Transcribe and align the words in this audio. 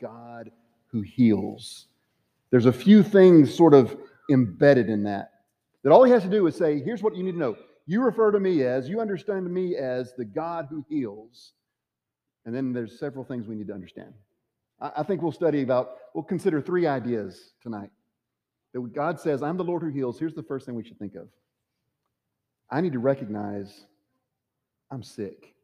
God 0.00 0.50
who 0.88 1.02
heals. 1.02 1.86
There's 2.50 2.66
a 2.66 2.72
few 2.72 3.02
things 3.02 3.54
sort 3.54 3.74
of 3.74 3.96
embedded 4.30 4.88
in 4.88 5.04
that. 5.04 5.32
That 5.82 5.92
all 5.92 6.04
he 6.04 6.12
has 6.12 6.22
to 6.22 6.28
do 6.28 6.46
is 6.46 6.56
say, 6.56 6.80
here's 6.80 7.02
what 7.02 7.16
you 7.16 7.22
need 7.22 7.32
to 7.32 7.38
know. 7.38 7.56
You 7.86 8.02
refer 8.02 8.30
to 8.30 8.40
me 8.40 8.64
as, 8.64 8.88
you 8.88 9.00
understand 9.00 9.52
me 9.52 9.76
as 9.76 10.14
the 10.14 10.24
God 10.24 10.66
who 10.68 10.84
heals. 10.88 11.52
And 12.44 12.54
then 12.54 12.72
there's 12.72 12.98
several 12.98 13.24
things 13.24 13.46
we 13.46 13.54
need 13.54 13.68
to 13.68 13.74
understand. 13.74 14.12
I, 14.80 14.92
I 14.98 15.02
think 15.02 15.22
we'll 15.22 15.32
study 15.32 15.62
about, 15.62 15.96
we'll 16.14 16.24
consider 16.24 16.60
three 16.60 16.86
ideas 16.86 17.52
tonight. 17.62 17.90
That 18.72 18.80
God 18.92 19.18
says, 19.18 19.42
I'm 19.42 19.56
the 19.56 19.64
Lord 19.64 19.82
who 19.82 19.88
heals. 19.88 20.18
Here's 20.18 20.34
the 20.34 20.42
first 20.42 20.66
thing 20.66 20.74
we 20.74 20.84
should 20.84 20.98
think 20.98 21.14
of 21.14 21.28
I 22.70 22.80
need 22.80 22.92
to 22.92 22.98
recognize 22.98 23.86
I'm 24.90 25.02
sick. 25.02 25.54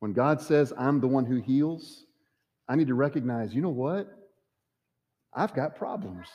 When 0.00 0.12
God 0.12 0.40
says, 0.40 0.72
I'm 0.76 1.00
the 1.00 1.06
one 1.06 1.24
who 1.24 1.36
heals, 1.36 2.06
I 2.68 2.76
need 2.76 2.88
to 2.88 2.94
recognize, 2.94 3.54
you 3.54 3.62
know 3.62 3.68
what? 3.68 4.08
I've 5.34 5.54
got 5.54 5.76
problems. 5.76 6.26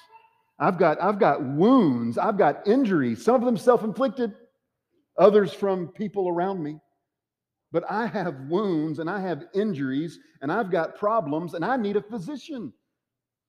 I've 0.59 0.77
got, 0.77 1.01
I've 1.01 1.19
got 1.19 1.43
wounds. 1.43 2.17
I've 2.17 2.37
got 2.37 2.67
injuries, 2.67 3.23
some 3.23 3.35
of 3.35 3.45
them 3.45 3.57
self 3.57 3.83
inflicted, 3.83 4.33
others 5.17 5.53
from 5.53 5.89
people 5.89 6.27
around 6.27 6.63
me. 6.63 6.79
But 7.71 7.83
I 7.89 8.07
have 8.07 8.49
wounds 8.49 8.99
and 8.99 9.09
I 9.09 9.19
have 9.19 9.43
injuries 9.53 10.19
and 10.41 10.51
I've 10.51 10.71
got 10.71 10.97
problems 10.97 11.53
and 11.53 11.65
I 11.65 11.75
need 11.77 11.97
a 11.97 12.01
physician. 12.01 12.73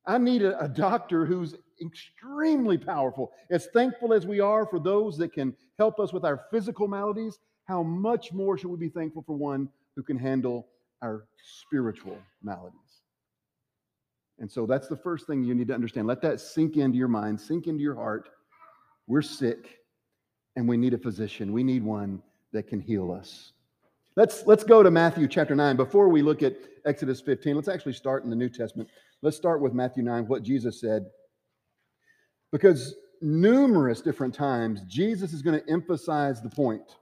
I 0.06 0.18
need 0.18 0.42
a, 0.42 0.58
a, 0.58 0.68
doctor 0.68 1.26
who's 1.26 1.54
extremely 1.84 2.78
powerful. 2.78 3.30
As 3.50 3.66
thankful 3.74 4.12
as 4.12 4.26
we 4.26 4.40
are 4.40 4.66
for 4.66 4.80
those 4.80 5.18
that 5.18 5.32
can 5.32 5.54
help 5.78 6.00
us 6.00 6.12
with 6.12 6.24
our 6.24 6.46
physical 6.50 6.88
maladies, 6.88 7.38
how 7.66 7.82
much 7.82 8.32
more 8.32 8.56
should 8.56 8.70
we 8.70 8.78
be 8.78 8.88
thankful 8.88 9.22
for 9.22 9.36
one 9.36 9.68
who 9.94 10.02
can 10.02 10.18
handle 10.18 10.66
our 11.02 11.26
spiritual 11.42 12.18
maladies? 12.42 12.78
And 14.38 14.50
so 14.50 14.66
that's 14.66 14.88
the 14.88 14.96
first 14.96 15.26
thing 15.26 15.42
you 15.42 15.54
need 15.54 15.68
to 15.68 15.74
understand. 15.74 16.06
Let 16.06 16.22
that 16.22 16.40
sink 16.40 16.76
into 16.76 16.96
your 16.96 17.08
mind, 17.08 17.40
sink 17.40 17.66
into 17.66 17.82
your 17.82 17.96
heart. 17.96 18.28
We're 19.06 19.22
sick 19.22 19.78
and 20.56 20.68
we 20.68 20.76
need 20.76 20.94
a 20.94 20.98
physician. 20.98 21.52
We 21.52 21.64
need 21.64 21.82
one 21.82 22.22
that 22.52 22.68
can 22.68 22.80
heal 22.80 23.10
us. 23.12 23.52
Let's, 24.16 24.46
let's 24.46 24.64
go 24.64 24.82
to 24.82 24.90
Matthew 24.90 25.28
chapter 25.28 25.54
9. 25.54 25.76
Before 25.76 26.08
we 26.08 26.22
look 26.22 26.42
at 26.42 26.56
Exodus 26.84 27.20
15, 27.20 27.54
let's 27.54 27.68
actually 27.68 27.92
start 27.92 28.24
in 28.24 28.30
the 28.30 28.36
New 28.36 28.48
Testament. 28.48 28.88
Let's 29.22 29.36
start 29.36 29.60
with 29.60 29.72
Matthew 29.72 30.02
9, 30.02 30.26
what 30.26 30.42
Jesus 30.42 30.80
said. 30.80 31.06
Because 32.50 32.94
numerous 33.20 34.00
different 34.00 34.34
times, 34.34 34.82
Jesus 34.88 35.32
is 35.32 35.42
going 35.42 35.60
to 35.60 35.70
emphasize 35.70 36.40
the 36.40 36.50
point. 36.50 36.96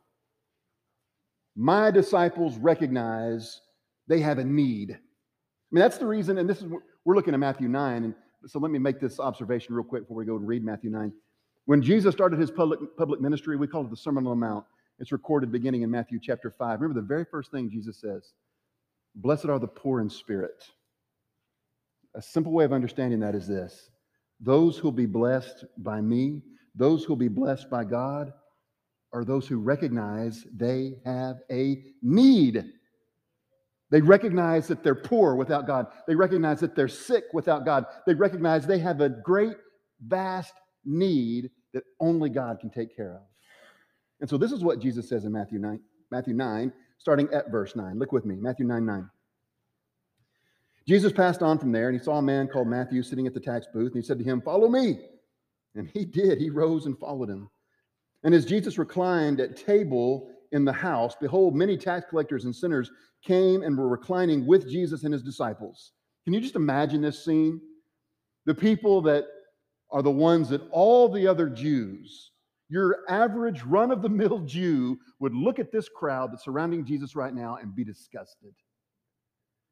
My 1.55 1.91
disciples 1.91 2.58
recognize 2.58 3.60
they 4.09 4.21
have 4.21 4.39
a 4.39 4.45
need. 4.45 4.93
I 4.93 4.99
mean, 5.73 5.83
that's 5.83 5.99
the 5.99 6.07
reason, 6.07 6.39
and 6.39 6.49
this 6.49 6.62
is 6.62 6.67
we're 7.05 7.15
looking 7.15 7.35
at 7.35 7.41
Matthew 7.41 7.69
9. 7.69 8.05
And 8.05 8.15
so 8.47 8.59
let 8.59 8.71
me 8.71 8.79
make 8.79 9.01
this 9.01 9.19
observation 9.21 9.75
real 9.75 9.85
quick 9.85 10.03
before 10.03 10.17
we 10.17 10.25
go 10.25 10.37
and 10.37 10.47
read 10.47 10.65
Matthew 10.65 10.91
9. 10.91 11.12
When 11.65 11.83
Jesus 11.83 12.12
started 12.15 12.39
his 12.39 12.51
public, 12.51 12.81
public 12.97 13.21
ministry, 13.21 13.57
we 13.57 13.67
call 13.67 13.84
it 13.84 13.91
the 13.91 13.97
Sermon 13.97 14.27
on 14.27 14.39
the 14.39 14.47
Mount. 14.47 14.65
It's 14.99 15.12
recorded 15.12 15.53
beginning 15.53 15.83
in 15.83 15.91
Matthew 15.91 16.19
chapter 16.23 16.51
5. 16.51 16.81
Remember 16.81 17.01
the 17.01 17.07
very 17.07 17.25
first 17.25 17.51
thing 17.51 17.71
Jesus 17.71 18.01
says 18.01 18.33
Blessed 19.17 19.47
are 19.47 19.59
the 19.59 19.67
poor 19.67 20.01
in 20.01 20.11
spirit. 20.11 20.65
A 22.15 22.23
simple 22.23 22.53
way 22.53 22.65
of 22.65 22.73
understanding 22.73 23.21
that 23.21 23.34
is 23.34 23.47
this 23.47 23.91
those 24.41 24.77
who'll 24.79 24.93
be 24.93 25.07
blessed 25.07 25.65
by 25.79 26.01
me, 26.01 26.43
those 26.75 27.05
who'll 27.05 27.17
be 27.17 27.29
blessed 27.29 27.71
by 27.71 27.84
God, 27.84 28.33
are 29.12 29.25
those 29.25 29.47
who 29.49 29.59
recognize 29.59 30.45
they 30.55 30.97
have 31.05 31.37
a 31.51 31.83
need. 32.03 32.65
They 33.91 34.01
recognize 34.01 34.67
that 34.69 34.83
they're 34.83 34.95
poor 34.95 35.37
without 35.37 35.67
God. 35.67 35.87
They 36.06 36.15
recognize 36.15 36.61
that 36.61 36.75
they're 36.75 36.89
sick 36.89 37.25
without 37.33 37.65
God. 37.65 37.87
They 38.06 38.15
recognize 38.15 38.67
they 38.67 38.81
have 38.81 39.01
a 39.01 39.09
great, 39.09 39.56
vast 40.05 40.55
need 40.84 41.51
that 41.73 41.84
only 42.01 42.31
God 42.31 42.59
can 42.61 42.70
take 42.70 42.97
care 42.97 43.15
of. 43.15 43.23
And 44.21 44.28
so 44.28 44.38
this 44.38 44.53
is 44.53 44.65
what 44.65 44.81
Jesus 44.81 45.09
says 45.09 45.25
in 45.25 45.33
Matthew 45.33 45.59
9, 45.59 45.78
Matthew 46.10 46.34
9, 46.34 46.72
starting 46.99 47.28
at 47.33 47.50
verse 47.50 47.77
9. 47.77 47.99
Look 47.99 48.12
with 48.12 48.25
me, 48.25 48.37
Matthew 48.37 48.66
9 48.66 48.84
9. 48.84 49.10
Jesus 50.89 51.12
passed 51.12 51.43
on 51.43 51.59
from 51.59 51.72
there, 51.72 51.89
and 51.89 51.99
he 51.99 52.05
saw 52.05 52.19
a 52.19 52.22
man 52.22 52.49
called 52.49 52.69
Matthew 52.69 53.03
sitting 53.03 53.27
at 53.27 53.34
the 53.34 53.41
tax 53.41 53.66
booth, 53.72 53.93
and 53.93 54.03
he 54.03 54.06
said 54.06 54.19
to 54.19 54.25
him, 54.25 54.41
Follow 54.41 54.69
me. 54.69 55.00
And 55.75 55.91
he 55.93 56.05
did. 56.05 56.39
He 56.39 56.49
rose 56.49 56.87
and 56.87 56.99
followed 56.99 57.28
him. 57.28 57.50
And 58.25 58.34
as 58.34 58.47
Jesus 58.47 58.78
reclined 58.78 59.41
at 59.41 59.56
table 59.56 60.31
in 60.53 60.65
the 60.65 60.73
house, 60.73 61.15
behold, 61.21 61.55
many 61.55 61.77
tax 61.77 62.07
collectors 62.09 62.45
and 62.45 62.55
sinners 62.55 62.91
came 63.25 63.62
and 63.62 63.77
were 63.77 63.89
reclining 63.89 64.47
with 64.47 64.69
Jesus 64.69 65.05
and 65.05 65.12
his 65.12 65.23
disciples. 65.23 65.93
Can 66.25 66.34
you 66.34 66.41
just 66.41 66.57
imagine 66.57 67.01
this 67.01 67.25
scene? 67.25 67.61
The 68.47 68.55
people 68.55 69.01
that 69.03 69.25
are 69.91 70.03
the 70.03 70.11
ones 70.11 70.49
that 70.49 70.62
all 70.71 71.09
the 71.09 71.27
other 71.27 71.49
Jews, 71.49 72.33
your 72.69 72.99
average 73.09 73.62
run 73.62 73.91
of 73.91 74.03
the 74.03 74.09
mill 74.09 74.39
Jew, 74.47 74.99
would 75.21 75.34
look 75.34 75.59
at 75.59 75.73
this 75.73 75.89
crowd 75.89 76.33
that's 76.33 76.45
surrounding 76.45 76.84
Jesus 76.84 77.17
right 77.17 77.34
now 77.34 77.59
and 77.61 77.75
be 77.75 77.84
disgusted. 77.84 78.55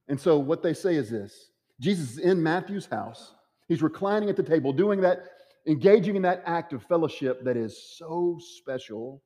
And 0.08 0.20
so 0.20 0.38
what 0.38 0.62
they 0.62 0.74
say 0.74 0.96
is 0.96 1.10
this 1.10 1.50
Jesus 1.80 2.12
is 2.12 2.18
in 2.18 2.42
Matthew's 2.42 2.86
house. 2.86 3.34
He's 3.68 3.82
reclining 3.82 4.28
at 4.28 4.36
the 4.36 4.42
table, 4.42 4.72
doing 4.72 5.00
that, 5.00 5.24
engaging 5.66 6.16
in 6.16 6.22
that 6.22 6.42
act 6.46 6.72
of 6.72 6.82
fellowship 6.84 7.42
that 7.44 7.56
is 7.56 7.96
so 7.96 8.38
special 8.58 9.22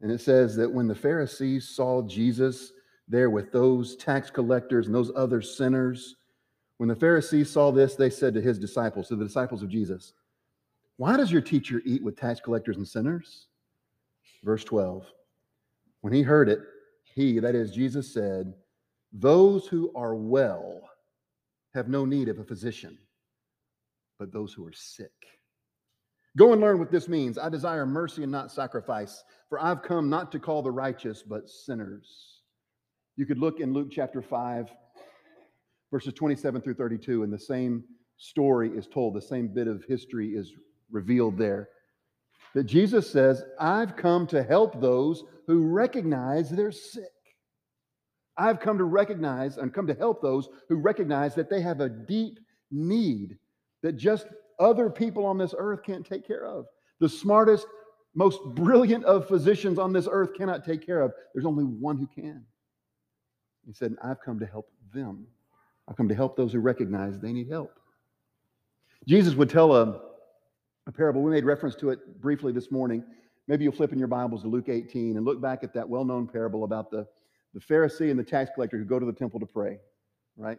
and 0.00 0.10
it 0.10 0.20
says 0.20 0.56
that 0.56 0.70
when 0.70 0.86
the 0.86 0.94
Pharisees 0.94 1.68
saw 1.68 2.02
Jesus 2.02 2.72
there 3.08 3.30
with 3.30 3.52
those 3.52 3.96
tax 3.96 4.30
collectors 4.30 4.86
and 4.86 4.94
those 4.94 5.12
other 5.16 5.40
sinners, 5.40 6.16
when 6.76 6.88
the 6.88 6.96
Pharisees 6.96 7.50
saw 7.50 7.70
this, 7.70 7.94
they 7.94 8.10
said 8.10 8.34
to 8.34 8.40
his 8.40 8.58
disciples, 8.58 9.08
to 9.08 9.16
the 9.16 9.24
disciples 9.24 9.62
of 9.62 9.70
Jesus, 9.70 10.12
Why 10.96 11.16
does 11.16 11.32
your 11.32 11.40
teacher 11.40 11.80
eat 11.84 12.02
with 12.02 12.16
tax 12.16 12.40
collectors 12.40 12.76
and 12.76 12.86
sinners? 12.86 13.46
Verse 14.44 14.64
12. 14.64 15.06
When 16.02 16.12
he 16.12 16.22
heard 16.22 16.48
it, 16.48 16.60
he, 17.02 17.38
that 17.38 17.54
is 17.54 17.72
Jesus, 17.72 18.12
said, 18.12 18.54
Those 19.12 19.66
who 19.66 19.90
are 19.94 20.14
well 20.14 20.82
have 21.74 21.88
no 21.88 22.04
need 22.04 22.28
of 22.28 22.38
a 22.38 22.44
physician, 22.44 22.98
but 24.18 24.32
those 24.32 24.52
who 24.52 24.66
are 24.66 24.72
sick. 24.72 25.12
Go 26.36 26.52
and 26.52 26.60
learn 26.60 26.78
what 26.78 26.90
this 26.90 27.08
means. 27.08 27.38
I 27.38 27.48
desire 27.48 27.86
mercy 27.86 28.22
and 28.22 28.30
not 28.30 28.52
sacrifice, 28.52 29.24
for 29.48 29.58
I've 29.58 29.82
come 29.82 30.10
not 30.10 30.30
to 30.32 30.38
call 30.38 30.62
the 30.62 30.70
righteous, 30.70 31.22
but 31.22 31.48
sinners. 31.48 32.42
You 33.16 33.24
could 33.24 33.38
look 33.38 33.60
in 33.60 33.72
Luke 33.72 33.88
chapter 33.90 34.20
5, 34.20 34.70
verses 35.90 36.12
27 36.12 36.60
through 36.60 36.74
32, 36.74 37.22
and 37.22 37.32
the 37.32 37.38
same 37.38 37.84
story 38.18 38.70
is 38.70 38.86
told, 38.86 39.14
the 39.14 39.20
same 39.20 39.48
bit 39.48 39.66
of 39.66 39.84
history 39.88 40.30
is 40.34 40.52
revealed 40.90 41.38
there. 41.38 41.70
That 42.54 42.64
Jesus 42.64 43.10
says, 43.10 43.42
I've 43.58 43.96
come 43.96 44.26
to 44.28 44.42
help 44.42 44.78
those 44.78 45.24
who 45.46 45.66
recognize 45.66 46.50
they're 46.50 46.72
sick. 46.72 47.04
I've 48.36 48.60
come 48.60 48.76
to 48.76 48.84
recognize 48.84 49.56
and 49.56 49.72
come 49.72 49.86
to 49.86 49.94
help 49.94 50.20
those 50.20 50.50
who 50.68 50.76
recognize 50.76 51.34
that 51.34 51.48
they 51.48 51.62
have 51.62 51.80
a 51.80 51.88
deep 51.88 52.38
need 52.70 53.38
that 53.82 53.96
just 53.96 54.26
other 54.58 54.90
people 54.90 55.26
on 55.26 55.38
this 55.38 55.54
earth 55.56 55.82
can't 55.84 56.06
take 56.06 56.26
care 56.26 56.46
of. 56.46 56.66
The 57.00 57.08
smartest, 57.08 57.66
most 58.14 58.40
brilliant 58.54 59.04
of 59.04 59.28
physicians 59.28 59.78
on 59.78 59.92
this 59.92 60.08
earth 60.10 60.34
cannot 60.34 60.64
take 60.64 60.84
care 60.84 61.02
of. 61.02 61.12
There's 61.34 61.46
only 61.46 61.64
one 61.64 61.98
who 61.98 62.06
can. 62.06 62.44
He 63.66 63.72
said, 63.72 63.94
I've 64.02 64.20
come 64.20 64.38
to 64.38 64.46
help 64.46 64.70
them. 64.94 65.26
I've 65.88 65.96
come 65.96 66.08
to 66.08 66.14
help 66.14 66.36
those 66.36 66.52
who 66.52 66.60
recognize 66.60 67.20
they 67.20 67.32
need 67.32 67.48
help. 67.48 67.72
Jesus 69.06 69.34
would 69.34 69.50
tell 69.50 69.74
a, 69.74 70.00
a 70.86 70.92
parable. 70.92 71.22
We 71.22 71.30
made 71.30 71.44
reference 71.44 71.74
to 71.76 71.90
it 71.90 72.20
briefly 72.20 72.52
this 72.52 72.70
morning. 72.70 73.04
Maybe 73.48 73.64
you'll 73.64 73.72
flip 73.72 73.92
in 73.92 73.98
your 73.98 74.08
Bibles 74.08 74.42
to 74.42 74.48
Luke 74.48 74.68
18 74.68 75.16
and 75.16 75.24
look 75.24 75.40
back 75.40 75.62
at 75.62 75.72
that 75.74 75.88
well 75.88 76.04
known 76.04 76.26
parable 76.26 76.64
about 76.64 76.90
the, 76.90 77.06
the 77.54 77.60
Pharisee 77.60 78.10
and 78.10 78.18
the 78.18 78.24
tax 78.24 78.50
collector 78.54 78.78
who 78.78 78.84
go 78.84 78.98
to 78.98 79.06
the 79.06 79.12
temple 79.12 79.38
to 79.38 79.46
pray, 79.46 79.78
right? 80.36 80.58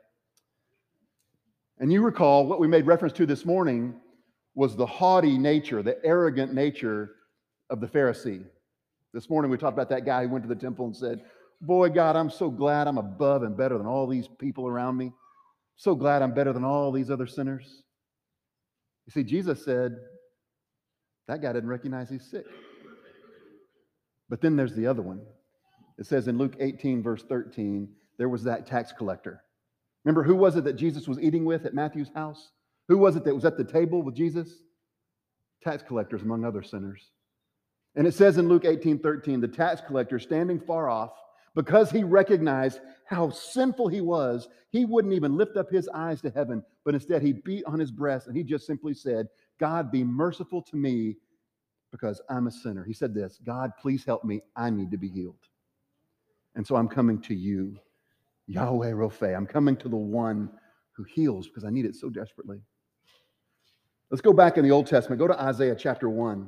And 1.79 1.93
you 1.93 2.01
recall 2.01 2.45
what 2.47 2.59
we 2.59 2.67
made 2.67 2.87
reference 2.87 3.13
to 3.17 3.25
this 3.25 3.45
morning 3.45 3.95
was 4.55 4.75
the 4.75 4.85
haughty 4.85 5.37
nature, 5.37 5.83
the 5.83 6.03
arrogant 6.03 6.53
nature 6.53 7.11
of 7.69 7.79
the 7.79 7.87
Pharisee. 7.87 8.43
This 9.13 9.29
morning 9.29 9.51
we 9.51 9.57
talked 9.57 9.73
about 9.73 9.89
that 9.89 10.05
guy 10.05 10.23
who 10.23 10.29
went 10.29 10.43
to 10.43 10.49
the 10.49 10.59
temple 10.59 10.85
and 10.85 10.95
said, 10.95 11.21
Boy, 11.61 11.89
God, 11.89 12.15
I'm 12.15 12.29
so 12.29 12.49
glad 12.49 12.87
I'm 12.87 12.97
above 12.97 13.43
and 13.43 13.55
better 13.55 13.77
than 13.77 13.87
all 13.87 14.07
these 14.07 14.27
people 14.39 14.67
around 14.67 14.97
me. 14.97 15.11
So 15.75 15.95
glad 15.95 16.21
I'm 16.21 16.33
better 16.33 16.53
than 16.53 16.63
all 16.63 16.91
these 16.91 17.11
other 17.11 17.27
sinners. 17.27 17.83
You 19.05 19.11
see, 19.11 19.23
Jesus 19.23 19.63
said, 19.63 19.97
That 21.27 21.41
guy 21.41 21.53
didn't 21.53 21.69
recognize 21.69 22.09
he's 22.09 22.29
sick. 22.29 22.45
But 24.29 24.41
then 24.41 24.55
there's 24.55 24.73
the 24.73 24.87
other 24.87 25.01
one. 25.01 25.21
It 25.99 26.05
says 26.05 26.27
in 26.27 26.37
Luke 26.37 26.55
18, 26.59 27.01
verse 27.01 27.23
13, 27.23 27.87
there 28.17 28.29
was 28.29 28.43
that 28.43 28.65
tax 28.65 28.91
collector 28.91 29.41
Remember, 30.07 30.23
who 30.23 30.37
was 30.37 30.55
it 30.55 30.63
that 30.63 30.77
Jesus 30.77 31.05
was 31.05 31.19
eating 31.19 31.43
with 31.43 31.65
at 31.65 31.73
Matthew's 31.73 32.09
house? 32.15 32.51
Who 32.87 32.97
was 32.97 33.17
it 33.17 33.25
that 33.25 33.35
was 33.35 33.43
at 33.43 33.57
the 33.57 33.63
table 33.65 34.01
with 34.01 34.15
Jesus? 34.15 34.63
Tax 35.61 35.83
collectors, 35.83 36.21
among 36.21 36.45
other 36.45 36.63
sinners. 36.63 37.11
And 37.93 38.07
it 38.07 38.13
says 38.13 38.37
in 38.37 38.47
Luke 38.47 38.63
18 38.63 38.99
13, 38.99 39.41
the 39.41 39.49
tax 39.49 39.81
collector 39.85 40.17
standing 40.17 40.61
far 40.61 40.89
off 40.89 41.11
Because 41.55 41.91
he 41.91 42.05
recognized 42.05 42.79
how 43.03 43.31
sinful 43.31 43.89
he 43.89 43.99
was, 43.99 44.47
he 44.69 44.85
wouldn't 44.85 45.13
even 45.13 45.35
lift 45.35 45.57
up 45.57 45.69
his 45.69 45.89
eyes 45.89 46.21
to 46.21 46.29
heaven, 46.29 46.63
but 46.85 46.93
instead 46.93 47.21
he 47.21 47.33
beat 47.33 47.65
on 47.65 47.77
his 47.77 47.91
breast 47.91 48.27
and 48.27 48.37
he 48.37 48.43
just 48.43 48.65
simply 48.65 48.93
said, 48.93 49.27
God, 49.59 49.91
be 49.91 50.05
merciful 50.05 50.61
to 50.61 50.77
me 50.77 51.17
because 51.91 52.21
I'm 52.29 52.47
a 52.47 52.51
sinner. 52.51 52.85
He 52.85 52.93
said 52.93 53.13
this 53.13 53.39
God, 53.45 53.73
please 53.77 54.05
help 54.05 54.23
me. 54.23 54.39
I 54.55 54.69
need 54.69 54.89
to 54.91 54.97
be 54.97 55.09
healed. 55.09 55.35
And 56.55 56.65
so 56.65 56.77
I'm 56.77 56.87
coming 56.87 57.21
to 57.23 57.35
you, 57.35 57.77
Yahweh 58.47 58.91
Rophe. 58.91 59.27
I'm 59.27 59.45
coming 59.45 59.75
to 59.77 59.89
the 59.89 59.95
one 59.97 60.49
who 60.95 61.03
heals 61.03 61.47
because 61.47 61.63
I 61.63 61.69
need 61.69 61.85
it 61.85 61.95
so 61.95 62.09
desperately. 62.09 62.59
Let's 64.09 64.21
go 64.21 64.33
back 64.33 64.57
in 64.57 64.63
the 64.63 64.71
Old 64.71 64.87
Testament. 64.87 65.19
Go 65.19 65.27
to 65.27 65.39
Isaiah 65.39 65.75
chapter 65.75 66.09
1. 66.09 66.47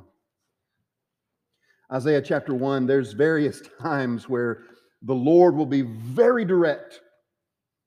Isaiah 1.92 2.22
chapter 2.22 2.54
1, 2.54 2.86
there's 2.86 3.12
various 3.12 3.62
times 3.80 4.28
where 4.28 4.64
the 5.02 5.14
Lord 5.14 5.54
will 5.54 5.66
be 5.66 5.82
very 5.82 6.44
direct, 6.44 7.00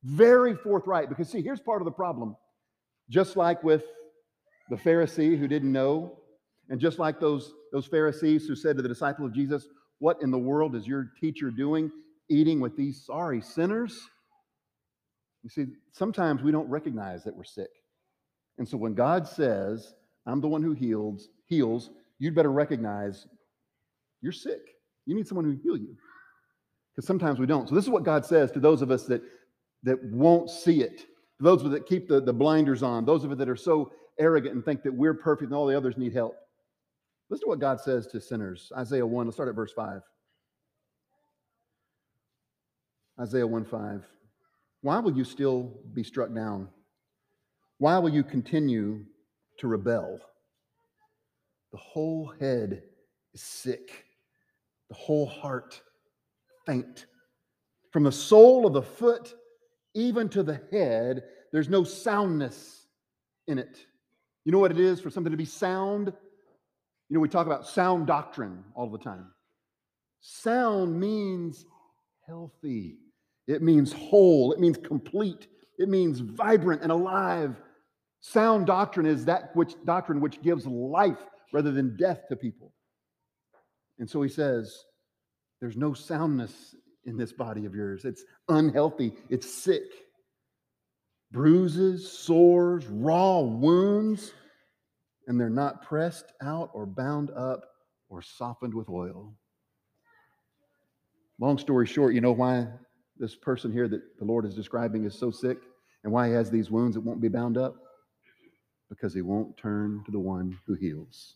very 0.04 0.56
forthright. 0.56 1.10
Because, 1.10 1.30
see, 1.30 1.42
here's 1.42 1.60
part 1.60 1.82
of 1.82 1.86
the 1.86 1.92
problem. 1.92 2.36
Just 3.10 3.36
like 3.36 3.64
with 3.64 3.84
the 4.70 4.76
Pharisee 4.76 5.38
who 5.38 5.48
didn't 5.48 5.72
know, 5.72 6.20
and 6.70 6.80
just 6.80 7.00
like 7.00 7.20
those, 7.20 7.54
those 7.72 7.88
Pharisees 7.88 8.46
who 8.46 8.56
said 8.56 8.76
to 8.78 8.82
the 8.82 8.90
disciple 8.90 9.26
of 9.26 9.34
Jesus, 9.34 9.68
What 10.00 10.18
in 10.22 10.32
the 10.32 10.40
world 10.40 10.76
is 10.76 10.88
your 10.88 11.12
teacher 11.20 11.50
doing 11.50 11.92
eating 12.30 12.60
with 12.60 12.76
these 12.76 13.06
sorry 13.06 13.42
sinners? 13.42 14.00
You 15.44 15.50
see, 15.50 15.66
sometimes 15.92 16.42
we 16.42 16.52
don't 16.52 16.70
recognize 16.70 17.24
that 17.24 17.36
we're 17.36 17.44
sick. 17.44 17.70
And 18.58 18.68
so 18.68 18.78
when 18.78 18.94
God 18.94 19.28
says, 19.28 19.94
I'm 20.26 20.42
the 20.42 20.48
one 20.48 20.64
who 20.64 20.74
heals, 20.74 21.30
heals, 21.46 21.90
you'd 22.20 22.36
better 22.36 22.52
recognize 22.52 23.28
you're 24.22 24.32
sick. 24.32 24.62
You 25.06 25.16
need 25.16 25.28
someone 25.28 25.46
who 25.46 25.58
heal 25.64 25.76
you. 25.76 25.96
Because 26.96 27.08
sometimes 27.08 27.40
we 27.40 27.46
don't. 27.46 27.68
So 27.68 27.76
this 27.76 27.84
is 27.84 27.90
what 27.90 28.04
God 28.04 28.26
says 28.26 28.52
to 28.52 28.60
those 28.60 28.82
of 28.82 28.92
us 28.92 29.06
that 29.08 29.22
that 29.84 30.02
won't 30.04 30.50
see 30.50 30.82
it. 30.82 31.06
Those 31.40 31.62
of 31.62 31.68
us 31.68 31.74
that 31.74 31.88
keep 31.88 32.08
the, 32.08 32.22
the 32.22 32.34
blinders 32.34 32.84
on, 32.84 33.06
those 33.06 33.24
of 33.24 33.32
us 33.32 33.38
that 33.38 33.50
are 33.50 33.56
so 33.56 33.92
arrogant 34.20 34.56
and 34.56 34.64
think 34.64 34.84
that 34.84 34.94
we're 34.94 35.14
perfect 35.14 35.50
and 35.50 35.56
all 35.56 35.68
the 35.68 35.76
others 35.76 35.98
need 35.98 36.14
help. 36.14 36.36
Listen 37.30 37.46
to 37.46 37.50
what 37.50 37.60
God 37.60 37.82
says 37.82 38.08
to 38.08 38.22
sinners. 38.22 38.72
Isaiah 38.78 39.06
1, 39.06 39.26
let's 39.26 39.36
start 39.36 39.50
at 39.50 39.56
verse 39.56 39.74
5. 39.74 40.02
Isaiah 43.20 43.48
1 43.48 43.66
5. 43.66 44.04
Why 44.82 45.00
will 45.00 45.16
you 45.16 45.24
still 45.24 45.72
be 45.94 46.04
struck 46.04 46.34
down? 46.34 46.68
Why 47.78 47.98
will 48.00 48.10
you 48.10 48.24
continue 48.24 49.06
to 49.60 49.68
rebel? 49.68 50.20
The 51.72 51.78
whole 51.78 52.34
head 52.40 52.84
is 53.34 53.42
sick, 53.42 54.06
the 54.90 54.96
whole 54.96 55.26
heart 55.26 55.82
faint. 56.66 57.06
From 57.92 58.04
the 58.04 58.12
sole 58.12 58.66
of 58.66 58.74
the 58.74 58.82
foot 58.82 59.34
even 59.94 60.28
to 60.30 60.44
the 60.44 60.62
head, 60.72 61.24
there's 61.52 61.70
no 61.70 61.84
soundness 61.84 62.88
in 63.48 63.60
it. 63.60 63.86
You 64.46 64.52
know 64.52 64.60
what 64.60 64.72
it 64.72 64.80
is 64.80 65.00
for 65.00 65.10
something 65.10 65.32
to 65.32 65.38
be 65.38 65.46
sound? 65.46 66.08
You 67.10 67.16
know, 67.16 67.20
we 67.20 67.30
talk 67.30 67.46
about 67.46 67.68
sound 67.68 68.08
doctrine 68.08 68.64
all 68.76 68.90
the 68.90 68.98
time. 68.98 69.28
Sound 70.22 71.00
means 71.00 71.66
healthy, 72.28 72.98
it 73.48 73.62
means 73.62 73.92
whole, 73.92 74.54
it 74.54 74.60
means 74.60 74.78
complete, 74.78 75.48
it 75.78 75.90
means 75.90 76.20
vibrant 76.20 76.82
and 76.82 76.92
alive. 76.92 77.56
Sound 78.22 78.66
doctrine 78.66 79.06
is 79.06 79.26
that 79.26 79.56
which 79.56 79.74
doctrine 79.86 80.22
which 80.22 80.42
gives 80.42 80.66
life 80.66 81.26
rather 81.52 81.72
than 81.72 81.98
death 81.98 82.22
to 82.30 82.36
people. 82.36 82.74
And 84.00 84.10
so 84.10 84.22
he 84.22 84.30
says, 84.30 84.86
There's 85.60 85.78
no 85.78 85.94
soundness 85.94 86.76
in 87.06 87.18
this 87.18 87.34
body 87.34 87.66
of 87.66 87.76
yours. 87.76 88.06
It's 88.06 88.24
unhealthy, 88.48 89.14
it's 89.30 89.52
sick. 89.52 89.84
Bruises, 91.32 92.12
sores, 92.12 92.86
raw 92.86 93.40
wounds 93.40 94.32
and 95.28 95.40
they're 95.40 95.50
not 95.50 95.82
pressed 95.84 96.32
out 96.42 96.70
or 96.74 96.86
bound 96.86 97.32
up 97.32 97.62
or 98.10 98.22
softened 98.22 98.74
with 98.74 98.90
oil. 98.90 99.34
Long 101.44 101.58
story 101.58 101.86
short, 101.86 102.14
you 102.14 102.22
know 102.22 102.32
why 102.32 102.68
this 103.20 103.36
person 103.36 103.70
here 103.70 103.90
that 103.90 104.18
the 104.18 104.24
Lord 104.24 104.46
is 104.46 104.56
describing 104.56 105.04
is 105.04 105.14
so 105.14 105.30
sick 105.30 105.58
and 106.06 106.14
why 106.14 106.30
he 106.30 106.34
has 106.34 106.50
these 106.50 106.72
wounds 106.72 106.96
that 106.96 107.02
won't 107.02 107.20
be 107.20 107.28
bound 107.28 107.58
up? 107.58 107.76
Because 108.88 109.14
he 109.14 109.22
won't 109.22 109.58
turn 109.58 110.04
to 110.06 110.12
the 110.14 110.20
one 110.22 110.58
who 110.66 110.74
heals. 110.74 111.36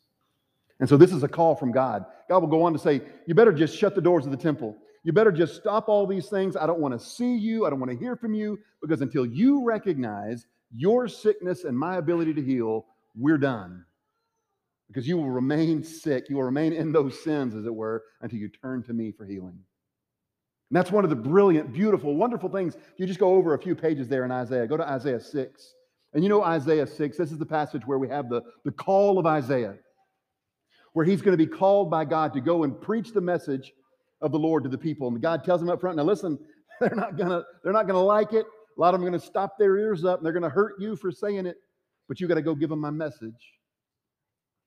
And 0.80 0.88
so 0.88 0.95
this 0.95 1.12
is 1.12 1.24
a 1.24 1.27
call 1.27 1.57
from 1.57 1.74
God. 1.74 2.06
God 2.30 2.39
will 2.39 2.48
go 2.48 2.63
on 2.63 2.71
to 2.71 2.80
say, 2.80 3.01
You 3.25 3.36
better 3.36 3.51
just 3.51 3.77
shut 3.77 3.95
the 3.95 4.01
doors 4.01 4.24
of 4.24 4.31
the 4.31 4.38
temple. 4.38 4.77
You 5.04 5.12
better 5.12 5.30
just 5.30 5.57
stop 5.57 5.89
all 5.89 6.07
these 6.07 6.27
things. 6.30 6.56
I 6.56 6.68
don't 6.68 6.80
want 6.80 6.98
to 6.98 7.06
see 7.06 7.36
you. 7.36 7.65
I 7.65 7.69
don't 7.69 7.81
want 7.81 7.92
to 7.92 7.98
hear 7.98 8.15
from 8.15 8.33
you 8.33 8.59
because 8.81 9.01
until 9.01 9.25
you 9.25 9.65
recognize 9.65 10.45
your 10.74 11.09
sickness 11.09 11.65
and 11.65 11.77
my 11.77 11.98
ability 11.98 12.33
to 12.36 12.42
heal, 12.42 12.86
we're 13.13 13.38
done. 13.38 13.83
Because 14.88 15.06
you 15.06 15.18
will 15.18 15.31
remain 15.31 15.83
sick. 15.83 16.30
You 16.30 16.38
will 16.38 16.44
remain 16.44 16.71
in 16.71 16.94
those 16.94 17.21
sins, 17.21 17.54
as 17.56 17.65
it 17.65 17.75
were, 17.75 18.06
until 18.21 18.39
you 18.39 18.48
turn 18.48 18.83
to 18.83 18.94
me 18.94 19.12
for 19.12 19.25
healing. 19.25 19.59
And 20.69 20.75
that's 20.75 20.91
one 20.91 21.03
of 21.03 21.09
the 21.09 21.15
brilliant, 21.15 21.73
beautiful, 21.73 22.15
wonderful 22.15 22.49
things. 22.49 22.75
You 22.97 23.05
just 23.05 23.19
go 23.19 23.35
over 23.35 23.53
a 23.53 23.59
few 23.59 23.75
pages 23.75 24.07
there 24.07 24.25
in 24.25 24.31
Isaiah. 24.31 24.67
Go 24.67 24.77
to 24.77 24.87
Isaiah 24.87 25.19
6. 25.19 25.73
And 26.13 26.23
you 26.23 26.29
know 26.29 26.43
Isaiah 26.43 26.87
6, 26.87 27.17
this 27.17 27.31
is 27.31 27.37
the 27.37 27.45
passage 27.45 27.85
where 27.85 27.97
we 27.97 28.09
have 28.09 28.29
the, 28.29 28.41
the 28.65 28.71
call 28.71 29.19
of 29.19 29.25
Isaiah, 29.25 29.75
where 30.93 31.05
he's 31.05 31.21
going 31.21 31.37
to 31.37 31.45
be 31.45 31.49
called 31.49 31.91
by 31.91 32.05
God 32.05 32.33
to 32.33 32.41
go 32.41 32.63
and 32.63 32.79
preach 32.79 33.11
the 33.11 33.21
message 33.21 33.71
of 34.21 34.31
the 34.31 34.39
Lord 34.39 34.63
to 34.63 34.69
the 34.69 34.77
people. 34.77 35.07
And 35.07 35.21
God 35.21 35.43
tells 35.43 35.61
him 35.61 35.69
up 35.69 35.79
front, 35.79 35.97
now 35.97 36.03
listen, 36.03 36.39
they're 36.79 36.95
not 36.95 37.17
gonna, 37.17 37.43
they're 37.63 37.73
not 37.73 37.87
gonna 37.87 38.03
like 38.03 38.33
it. 38.33 38.45
A 38.45 38.81
lot 38.81 38.93
of 38.93 38.99
them 38.99 39.07
are 39.07 39.11
gonna 39.11 39.23
stop 39.23 39.57
their 39.57 39.77
ears 39.77 40.05
up 40.05 40.19
and 40.19 40.25
they're 40.25 40.33
gonna 40.33 40.49
hurt 40.49 40.75
you 40.79 40.95
for 40.95 41.11
saying 41.11 41.45
it 41.45 41.57
but 42.07 42.19
you 42.19 42.27
got 42.27 42.35
to 42.35 42.41
go 42.41 42.55
give 42.55 42.69
them 42.69 42.79
my 42.79 42.91
message. 42.91 43.53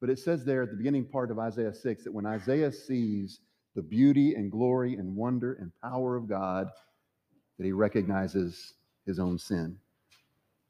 But 0.01 0.11
it 0.11 0.19
says 0.19 0.45
there 0.45 0.63
at 0.63 0.71
the 0.71 0.77
beginning 0.77 1.07
part 1.07 1.31
of 1.31 1.39
Isaiah 1.39 1.75
6 1.75 2.05
that 2.05 2.13
when 2.13 2.27
Isaiah 2.27 2.73
sees 2.73 3.41
the 3.75 3.83
beauty 3.83 4.35
and 4.35 4.51
glory 4.51 4.95
and 4.95 5.15
wonder 5.15 5.55
and 5.55 5.73
power 5.83 6.17
of 6.17 6.29
God, 6.29 6.69
that 7.59 7.65
he 7.65 7.73
recognizes 7.73 8.75
his 9.07 9.19
own 9.19 9.39
sin. 9.39 9.77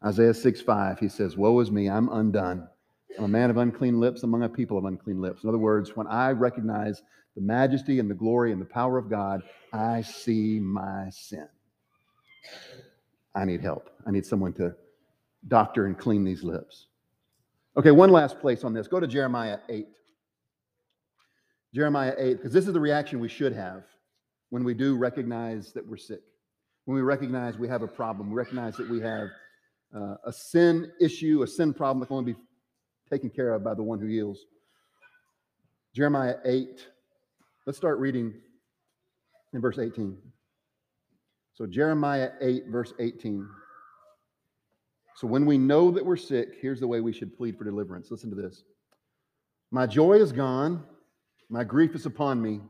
Isaiah 0.05 0.35
6 0.35 0.61
5, 0.63 0.99
he 0.99 1.09
says, 1.09 1.37
Woe 1.37 1.61
is 1.61 1.71
me, 1.71 1.89
I'm 1.89 2.09
undone. 2.09 2.67
I'm 3.19 3.25
a 3.25 3.29
man 3.29 3.51
of 3.51 3.57
unclean 3.57 3.99
lips 3.99 4.23
among 4.23 4.45
a 4.45 4.49
people 4.49 4.79
of 4.79 4.85
unclean 4.85 5.21
lips. 5.21 5.43
In 5.43 5.49
other 5.49 5.59
words, 5.59 5.97
when 5.97 6.07
I 6.07 6.31
recognize 6.31 7.03
the 7.35 7.43
majesty 7.43 7.99
and 7.99 8.11
the 8.11 8.15
glory 8.15 8.53
and 8.53 8.61
the 8.61 8.67
power 8.67 8.99
of 8.99 9.11
God, 9.11 9.43
I 9.73 10.03
see 10.03 10.59
my 10.61 11.11
sin. 11.11 11.49
I 13.35 13.45
need 13.45 13.61
help. 13.61 13.91
I 14.07 14.11
need 14.11 14.27
someone 14.27 14.53
to 14.55 14.75
doctor 15.49 15.87
and 15.87 15.99
clean 15.99 16.25
these 16.25 16.43
lips. 16.43 16.87
Okay, 17.77 17.91
one 17.91 18.11
last 18.11 18.41
place 18.41 18.65
on 18.65 18.73
this. 18.73 18.89
Go 18.89 19.01
to 19.01 19.07
Jeremiah 19.07 19.59
8. 19.69 19.87
Jeremiah 21.75 22.15
8, 22.19 22.37
because 22.37 22.53
this 22.53 22.67
is 22.67 22.73
the 22.73 22.81
reaction 22.81 23.21
we 23.21 23.29
should 23.29 23.53
have 23.53 23.85
when 24.51 24.65
we 24.65 24.75
do 24.75 24.97
recognize 24.97 25.73
that 25.73 25.87
we're 25.87 25.97
sick, 25.97 26.21
when 26.85 26.97
we 26.97 27.03
recognize 27.03 27.57
we 27.57 27.69
have 27.69 27.83
a 27.83 27.89
problem, 27.89 28.31
we 28.31 28.37
recognize 28.37 28.77
that 28.77 28.89
we 28.89 29.01
have 29.01 29.29
uh, 29.95 30.17
a 30.25 30.33
sin 30.33 30.91
issue, 31.01 31.43
a 31.43 31.47
sin 31.47 31.73
problem 31.73 32.01
that 32.01 32.07
can 32.07 32.17
only 32.17 32.33
be 32.33 32.39
taken 33.09 33.31
care 33.31 33.55
of 33.55 33.63
by 33.63 33.75
the 33.75 33.83
one 33.83 34.01
who 34.01 34.07
heals. 34.07 34.47
Jeremiah 35.95 36.37
8, 36.45 36.87
let's 37.67 37.79
start 37.79 37.99
reading 37.99 38.35
in 39.53 39.61
verse 39.61 39.79
18. 39.79 40.17
So, 41.55 41.67
Jeremiah 41.67 42.31
8, 42.41 42.67
verse 42.69 42.93
18. 42.99 43.47
So 45.21 45.27
when 45.27 45.45
we 45.45 45.59
know 45.59 45.91
that 45.91 46.07
we're 46.07 46.17
sick, 46.17 46.55
here's 46.63 46.81
the 46.81 46.87
way 46.87 47.03
we 47.03 47.13
should 47.13 47.37
plead 47.37 47.59
for 47.59 47.65
deliverance. 47.65 48.11
Listen 48.11 48.31
to 48.31 48.37
this. 48.37 48.65
My 49.71 49.87
joy 49.87 50.15
is 50.15 50.33
gone, 50.33 50.83
my 51.51 51.65
grief 51.65 51.95
is 51.95 52.07
upon 52.07 52.41
me, 52.41 52.61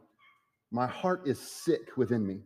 my 0.73 0.87
heart 0.87 1.23
is 1.27 1.39
sick 1.39 1.97
within 1.97 2.27
me. 2.27 2.41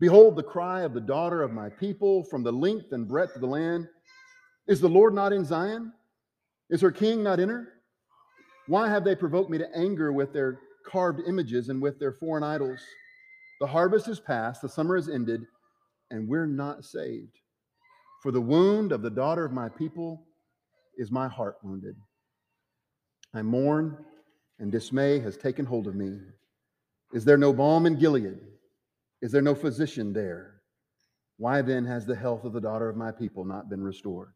Behold, 0.00 0.34
the 0.36 0.42
cry 0.42 0.82
of 0.82 0.92
the 0.92 1.00
daughter 1.00 1.42
of 1.42 1.52
my 1.52 1.68
people 1.68 2.24
from 2.24 2.42
the 2.42 2.52
length 2.52 2.92
and 2.92 3.06
breadth 3.06 3.36
of 3.36 3.40
the 3.40 3.46
land. 3.46 3.86
Is 4.66 4.80
the 4.80 4.88
Lord 4.88 5.14
not 5.14 5.32
in 5.32 5.44
Zion? 5.44 5.92
Is 6.70 6.80
her 6.80 6.90
king 6.90 7.22
not 7.22 7.38
in 7.38 7.48
her? 7.48 7.68
Why 8.66 8.88
have 8.88 9.04
they 9.04 9.14
provoked 9.14 9.50
me 9.50 9.58
to 9.58 9.76
anger 9.76 10.12
with 10.12 10.32
their 10.32 10.58
carved 10.90 11.20
images 11.26 11.68
and 11.68 11.80
with 11.80 12.00
their 12.00 12.12
foreign 12.12 12.42
idols? 12.42 12.80
The 13.60 13.66
harvest 13.66 14.08
is 14.08 14.18
past, 14.18 14.62
the 14.62 14.68
summer 14.68 14.96
is 14.96 15.08
ended, 15.08 15.42
and 16.10 16.28
we're 16.28 16.46
not 16.46 16.84
saved. 16.84 17.38
For 18.22 18.32
the 18.32 18.40
wound 18.40 18.90
of 18.90 19.02
the 19.02 19.10
daughter 19.10 19.44
of 19.44 19.52
my 19.52 19.68
people 19.68 20.26
is 20.96 21.12
my 21.12 21.28
heart 21.28 21.56
wounded. 21.62 21.94
I 23.34 23.42
mourn, 23.42 24.04
and 24.58 24.70
dismay 24.70 25.18
has 25.20 25.36
taken 25.36 25.64
hold 25.64 25.86
of 25.86 25.94
me. 25.94 26.18
Is 27.12 27.24
there 27.24 27.38
no 27.38 27.52
balm 27.52 27.86
in 27.86 27.98
Gilead? 27.98 28.38
Is 29.22 29.32
there 29.32 29.42
no 29.42 29.54
physician 29.54 30.12
there? 30.12 30.60
Why 31.36 31.62
then 31.62 31.84
has 31.86 32.06
the 32.06 32.14
health 32.14 32.44
of 32.44 32.52
the 32.52 32.60
daughter 32.60 32.88
of 32.88 32.96
my 32.96 33.10
people 33.10 33.44
not 33.44 33.68
been 33.68 33.82
restored? 33.82 34.32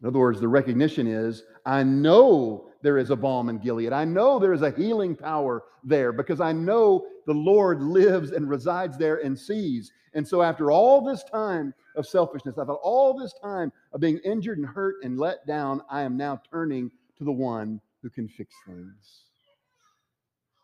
In 0.00 0.08
other 0.08 0.18
words, 0.18 0.40
the 0.40 0.48
recognition 0.48 1.06
is 1.06 1.44
I 1.64 1.82
know 1.82 2.68
there 2.82 2.98
is 2.98 3.10
a 3.10 3.16
balm 3.16 3.48
in 3.48 3.58
Gilead. 3.58 3.92
I 3.92 4.04
know 4.04 4.38
there 4.38 4.52
is 4.52 4.62
a 4.62 4.70
healing 4.70 5.16
power 5.16 5.64
there 5.82 6.12
because 6.12 6.40
I 6.40 6.52
know 6.52 7.06
the 7.26 7.32
Lord 7.32 7.82
lives 7.82 8.32
and 8.32 8.48
resides 8.48 8.98
there 8.98 9.16
and 9.24 9.38
sees. 9.38 9.90
And 10.12 10.26
so, 10.26 10.42
after 10.42 10.70
all 10.70 11.00
this 11.00 11.24
time 11.24 11.72
of 11.96 12.06
selfishness, 12.06 12.58
after 12.58 12.74
all 12.74 13.18
this 13.18 13.34
time 13.42 13.72
of 13.92 14.00
being 14.00 14.18
injured 14.18 14.58
and 14.58 14.66
hurt 14.66 14.96
and 15.02 15.18
let 15.18 15.46
down, 15.46 15.82
I 15.90 16.02
am 16.02 16.16
now 16.16 16.40
turning 16.50 16.90
to 17.18 17.24
the 17.24 17.32
one 17.32 17.80
who 18.06 18.10
can 18.10 18.28
fix 18.28 18.54
things. 18.64 19.24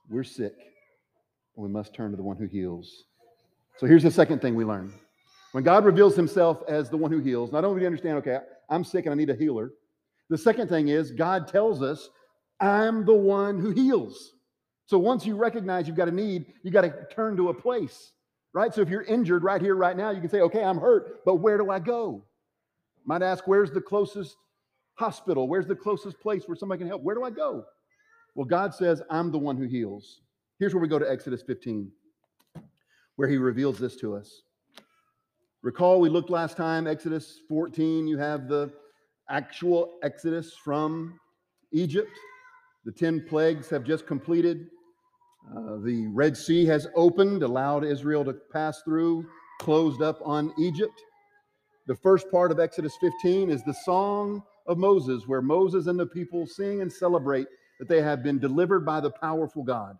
We're 0.08 0.22
sick, 0.22 0.54
and 1.56 1.64
we 1.64 1.68
must 1.68 1.92
turn 1.92 2.12
to 2.12 2.16
the 2.16 2.22
one 2.22 2.36
who 2.36 2.46
heals. 2.46 3.02
So, 3.78 3.86
here's 3.86 4.04
the 4.04 4.12
second 4.12 4.40
thing 4.40 4.54
we 4.54 4.64
learn. 4.64 4.92
When 5.50 5.64
God 5.64 5.84
reveals 5.84 6.14
himself 6.14 6.62
as 6.68 6.88
the 6.88 6.96
one 6.96 7.10
who 7.10 7.18
heals, 7.18 7.50
not 7.50 7.64
only 7.64 7.80
do 7.80 7.80
we 7.80 7.86
understand, 7.86 8.18
okay, 8.18 8.38
I'm 8.70 8.84
sick 8.84 9.06
and 9.06 9.12
I 9.12 9.16
need 9.16 9.28
a 9.28 9.34
healer. 9.34 9.72
The 10.30 10.38
second 10.38 10.68
thing 10.68 10.88
is 10.88 11.10
God 11.10 11.48
tells 11.48 11.82
us, 11.82 12.10
I'm 12.60 13.04
the 13.04 13.12
one 13.12 13.58
who 13.58 13.70
heals. 13.70 14.34
So 14.86 14.96
once 14.96 15.26
you 15.26 15.34
recognize 15.34 15.88
you've 15.88 15.96
got 15.96 16.08
a 16.08 16.12
need, 16.12 16.46
you 16.62 16.70
got 16.70 16.82
to 16.82 16.94
turn 17.12 17.36
to 17.38 17.48
a 17.48 17.54
place, 17.54 18.12
right? 18.52 18.72
So 18.72 18.82
if 18.82 18.88
you're 18.88 19.02
injured 19.02 19.42
right 19.42 19.60
here, 19.60 19.74
right 19.74 19.96
now, 19.96 20.10
you 20.10 20.20
can 20.20 20.30
say, 20.30 20.42
okay, 20.42 20.62
I'm 20.62 20.78
hurt, 20.78 21.24
but 21.24 21.36
where 21.36 21.58
do 21.58 21.70
I 21.70 21.80
go? 21.80 22.22
Might 23.04 23.22
ask, 23.22 23.48
where's 23.48 23.72
the 23.72 23.80
closest 23.80 24.36
hospital? 25.02 25.48
Where's 25.48 25.66
the 25.66 25.74
closest 25.74 26.20
place 26.20 26.44
where 26.46 26.56
somebody 26.56 26.78
can 26.78 26.86
help? 26.86 27.02
Where 27.02 27.16
do 27.16 27.24
I 27.24 27.30
go? 27.30 27.64
Well, 28.36 28.46
God 28.46 28.72
says, 28.72 29.02
I'm 29.10 29.32
the 29.32 29.38
one 29.38 29.56
who 29.56 29.64
heals. 29.64 30.20
Here's 30.60 30.74
where 30.74 30.80
we 30.80 30.86
go 30.86 31.00
to 31.00 31.10
Exodus 31.10 31.42
15, 31.42 31.90
where 33.16 33.28
he 33.28 33.36
reveals 33.36 33.80
this 33.80 33.96
to 33.96 34.14
us. 34.14 34.42
Recall 35.62 36.00
we 36.00 36.08
looked 36.08 36.30
last 36.30 36.56
time, 36.56 36.86
Exodus 36.86 37.40
14, 37.48 38.06
you 38.06 38.16
have 38.16 38.46
the 38.46 38.72
actual 39.28 39.98
Exodus 40.04 40.54
from 40.54 41.18
Egypt. 41.72 42.16
The 42.84 42.92
10 42.92 43.26
plagues 43.28 43.68
have 43.70 43.82
just 43.82 44.06
completed. 44.06 44.68
Uh, 45.50 45.78
the 45.82 46.06
Red 46.12 46.36
Sea 46.36 46.64
has 46.66 46.86
opened, 46.94 47.42
allowed 47.42 47.84
Israel 47.84 48.24
to 48.24 48.34
pass 48.52 48.82
through, 48.82 49.26
closed 49.58 50.00
up 50.00 50.20
on 50.24 50.52
Egypt. 50.60 51.02
The 51.88 51.96
first 51.96 52.30
part 52.30 52.52
of 52.52 52.60
Exodus 52.60 52.96
15 53.00 53.50
is 53.50 53.64
the 53.64 53.74
song 53.74 54.44
of 54.66 54.78
Moses, 54.78 55.24
where 55.26 55.42
Moses 55.42 55.86
and 55.86 55.98
the 55.98 56.06
people 56.06 56.46
sing 56.46 56.80
and 56.82 56.92
celebrate 56.92 57.46
that 57.78 57.88
they 57.88 58.02
have 58.02 58.22
been 58.22 58.38
delivered 58.38 58.86
by 58.86 59.00
the 59.00 59.10
powerful 59.10 59.62
God. 59.62 59.96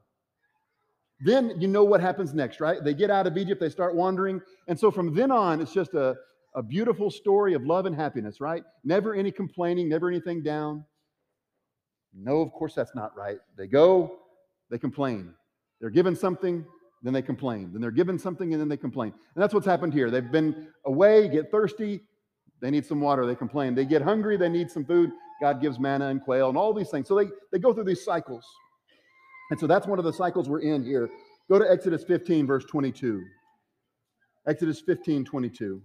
Then 1.21 1.61
you 1.61 1.69
know 1.69 1.85
what 1.85 2.01
happens 2.01 2.35
next, 2.35 2.61
right? 2.61 2.83
They 2.83 2.95
get 2.95 3.11
out 3.11 3.27
of 3.27 3.37
Egypt, 3.37 3.61
they 3.61 3.69
start 3.69 3.95
wandering. 3.95 4.41
And 4.69 4.79
so 4.79 4.91
from 4.91 5.15
then 5.15 5.31
on, 5.31 5.61
it's 5.61 5.73
just 5.73 5.95
a, 5.95 6.17
a 6.55 6.63
beautiful 6.63 7.11
story 7.11 7.55
of 7.55 7.65
love 7.65 7.87
and 7.87 7.95
happiness, 7.95 8.41
right? 8.41 8.65
Never 8.85 9.15
any 9.15 9.31
complaining, 9.31 9.89
never 9.89 10.09
anything 10.09 10.43
down. 10.43 10.85
No, 12.15 12.41
of 12.41 12.53
course 12.53 12.75
that's 12.75 12.95
not 12.95 13.17
right. 13.17 13.39
They 13.57 13.67
go, 13.67 14.19
they 14.71 14.79
complain. 14.79 15.33
They're 15.81 15.91
given 15.91 16.15
something, 16.17 16.65
then 17.03 17.13
they 17.13 17.23
complain. 17.23 17.71
Then 17.73 17.81
they're 17.81 17.91
given 17.91 18.19
something, 18.19 18.53
and 18.53 18.61
then 18.61 18.69
they 18.69 18.77
complain. 18.77 19.13
And 19.35 19.43
that's 19.43 19.55
what's 19.55 19.67
happened 19.67 19.93
here. 19.93 20.11
They've 20.11 20.31
been 20.31 20.69
away, 20.85 21.29
get 21.29 21.51
thirsty, 21.51 22.01
they 22.63 22.71
need 22.71 22.87
some 22.87 23.01
water, 23.01 23.27
they 23.27 23.35
complain. 23.35 23.75
They 23.75 23.85
get 23.85 24.01
hungry, 24.01 24.37
they 24.37 24.49
need 24.49 24.71
some 24.71 24.85
food. 24.85 25.11
God 25.43 25.61
gives 25.61 25.81
manna 25.81 26.09
and 26.09 26.23
quail 26.23 26.49
and 26.49 26.57
all 26.57 26.73
these 26.73 26.91
things. 26.91 27.09
So 27.09 27.17
they, 27.17 27.27
they 27.51 27.59
go 27.59 27.75
through 27.75 27.85
these 27.85 28.05
cycles. 28.05 28.47
And 29.51 29.59
so 29.59 29.67
that's 29.67 29.89
one 29.89 29.99
of 29.99 30.05
the 30.05 30.13
cycles 30.13 30.49
we're 30.49 30.61
in 30.61 30.85
here. 30.85 31.11
Go 31.51 31.59
to 31.59 31.69
Exodus 31.69 32.05
15, 32.05 32.47
verse 32.47 32.65
22. 32.65 33.23
Exodus 34.47 34.81
15, 34.81 35.25
22. 35.25 35.83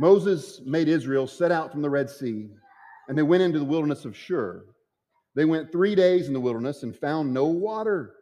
Moses 0.00 0.60
made 0.66 0.88
Israel 0.88 1.28
set 1.28 1.52
out 1.52 1.70
from 1.70 1.82
the 1.82 1.90
Red 1.90 2.10
Sea, 2.10 2.48
and 3.08 3.16
they 3.16 3.22
went 3.22 3.44
into 3.44 3.60
the 3.60 3.64
wilderness 3.64 4.04
of 4.04 4.16
Shur. 4.16 4.64
They 5.36 5.44
went 5.44 5.70
three 5.70 5.94
days 5.94 6.26
in 6.26 6.32
the 6.32 6.40
wilderness 6.40 6.82
and 6.82 6.96
found 6.96 7.32
no 7.32 7.46
water. 7.46 8.14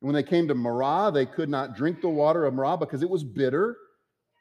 And 0.00 0.08
when 0.08 0.14
they 0.14 0.28
came 0.28 0.48
to 0.48 0.54
Marah, 0.54 1.12
they 1.12 1.26
could 1.26 1.48
not 1.48 1.76
drink 1.76 2.00
the 2.00 2.08
water 2.08 2.44
of 2.44 2.54
Marah 2.54 2.76
because 2.76 3.02
it 3.02 3.10
was 3.10 3.22
bitter. 3.22 3.76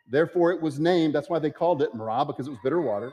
Therefore, 0.09 0.51
it 0.51 0.61
was 0.61 0.79
named, 0.79 1.13
that's 1.13 1.29
why 1.29 1.39
they 1.39 1.51
called 1.51 1.81
it 1.81 1.93
Marah, 1.93 2.25
because 2.25 2.47
it 2.47 2.51
was 2.51 2.59
bitter 2.63 2.81
water. 2.81 3.11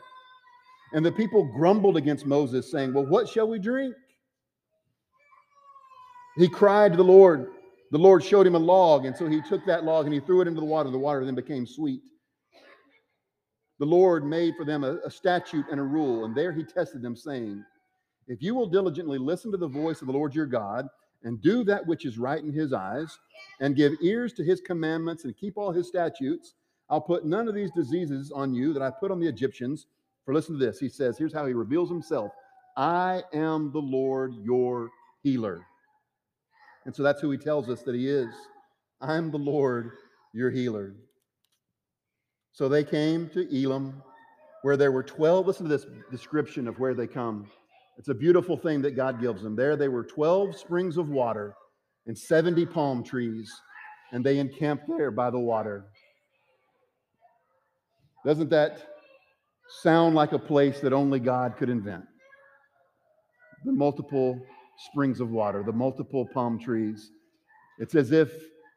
And 0.93 1.05
the 1.05 1.13
people 1.13 1.45
grumbled 1.45 1.97
against 1.97 2.25
Moses, 2.25 2.71
saying, 2.71 2.95
Well, 2.95 3.07
what 3.07 3.29
shall 3.29 3.49
we 3.49 3.59
drink? 3.59 3.95
He 6.37 6.49
cried 6.49 6.93
to 6.93 6.97
the 6.97 7.05
Lord. 7.05 7.49
The 7.91 7.99
Lord 7.99 8.25
showed 8.25 8.47
him 8.47 8.55
a 8.55 8.61
log, 8.61 9.05
and 9.05 9.17
so 9.17 9.29
he 9.29 9.41
took 9.43 9.65
that 9.67 9.85
log 9.85 10.07
and 10.07 10.15
he 10.15 10.21
threw 10.21 10.41
it 10.41 10.49
into 10.49 10.61
the 10.61 10.67
water. 10.67 10.91
The 10.91 10.99
water 10.99 11.25
then 11.25 11.35
became 11.35 11.67
sweet. 11.67 12.01
The 13.79 13.87
Lord 13.87 14.25
made 14.25 14.55
for 14.57 14.65
them 14.65 14.85
a, 14.85 14.99
a 15.05 15.11
statute 15.11 15.67
and 15.71 15.81
a 15.81 15.85
rule, 15.85 16.25
and 16.25 16.35
there 16.35 16.53
he 16.53 16.65
tested 16.65 17.03
them, 17.03 17.17
saying, 17.17 17.65
If 18.29 18.43
you 18.43 18.55
will 18.55 18.67
diligently 18.67 19.19
listen 19.19 19.51
to 19.53 19.59
the 19.59 19.69
voice 19.69 20.01
of 20.01 20.07
the 20.07 20.13
Lord 20.13 20.35
your 20.35 20.47
God, 20.47 20.89
and 21.25 21.41
do 21.41 21.65
that 21.65 21.87
which 21.87 22.05
is 22.05 22.19
right 22.19 22.43
in 22.43 22.53
his 22.53 22.73
eyes, 22.73 23.19
and 23.61 23.77
give 23.77 23.95
ears 24.01 24.33
to 24.35 24.45
his 24.45 24.61
commandments, 24.61 25.25
and 25.25 25.37
keep 25.37 25.57
all 25.57 25.73
his 25.73 25.89
statutes, 25.89 26.55
I'll 26.91 27.01
put 27.01 27.25
none 27.25 27.49
of 27.49 27.55
these 27.55 27.71
diseases 27.73 28.31
on 28.31 28.55
you 28.55 28.73
that 28.73 28.83
I 28.83 28.91
put 28.91 29.11
on 29.11 29.21
the 29.21 29.29
Egyptians. 29.29 29.87
For 30.25 30.33
listen 30.33 30.59
to 30.59 30.65
this. 30.65 30.79
He 30.79 30.89
says, 30.89 31.19
Here's 31.19 31.35
how 31.35 31.47
he 31.47 31.53
reveals 31.53 31.89
himself 31.89 32.33
I 32.77 33.23
am 33.33 33.73
the 33.73 33.81
Lord 33.81 34.35
your 34.43 34.91
healer. 35.23 35.67
And 36.87 36.95
so 36.95 37.03
that's 37.03 37.21
who 37.21 37.31
he 37.31 37.39
tells 37.39 37.69
us 37.69 37.83
that 37.83 37.95
he 37.95 38.09
is. 38.09 38.29
I'm 39.01 39.31
the 39.31 39.39
Lord 39.39 39.93
your 40.33 40.51
healer. 40.51 40.95
So 42.53 42.69
they 42.69 42.85
came 42.85 43.29
to 43.31 43.49
Elim, 43.55 44.03
where 44.63 44.77
there 44.77 44.93
were 44.93 45.03
12. 45.03 45.47
Listen 45.47 45.69
to 45.69 45.77
this 45.77 45.87
description 46.11 46.69
of 46.69 46.79
where 46.79 46.95
they 46.95 47.07
come. 47.07 47.47
It's 47.99 48.09
a 48.09 48.15
beautiful 48.15 48.57
thing 48.57 48.83
that 48.83 48.97
God 48.97 49.21
gives 49.21 49.43
them. 49.43 49.57
There 49.57 49.77
they 49.77 49.89
were 49.89 50.05
12 50.05 50.57
springs 50.57 50.97
of 50.97 51.09
water 51.09 51.55
and 52.07 52.17
70 52.17 52.67
palm 52.67 53.03
trees, 53.03 53.51
and 54.13 54.25
they 54.25 54.39
encamped 54.39 54.85
there 54.89 55.11
by 55.11 55.31
the 55.31 55.39
water. 55.39 55.87
Doesn't 58.25 58.49
that 58.51 58.79
sound 59.83 60.15
like 60.15 60.33
a 60.33 60.39
place 60.39 60.81
that 60.81 60.93
only 60.93 61.21
God 61.21 61.57
could 61.57 61.69
invent? 61.69 62.05
The 63.65 63.73
multiple 63.73 64.41
springs 64.91 65.21
of 65.21 65.31
water, 65.31 65.63
the 65.63 65.73
multiple 65.73 66.27
palm 66.33 66.59
trees. 66.59 67.11
It's 67.79 67.95
as 67.95 68.13
if 68.13 68.33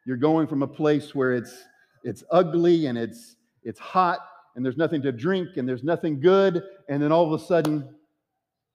you're 0.05 0.17
going 0.17 0.47
from 0.47 0.63
a 0.63 0.67
place 0.67 1.15
where 1.15 1.33
it's 1.33 1.65
it's 2.03 2.23
ugly 2.31 2.85
and 2.85 2.97
it's 2.97 3.35
it's 3.63 3.79
hot 3.79 4.19
and 4.55 4.65
there's 4.65 4.77
nothing 4.77 5.01
to 5.01 5.11
drink 5.11 5.57
and 5.57 5.67
there's 5.67 5.83
nothing 5.83 6.19
good 6.19 6.63
and 6.89 7.01
then 7.01 7.11
all 7.11 7.31
of 7.31 7.39
a 7.39 7.43
sudden 7.43 7.87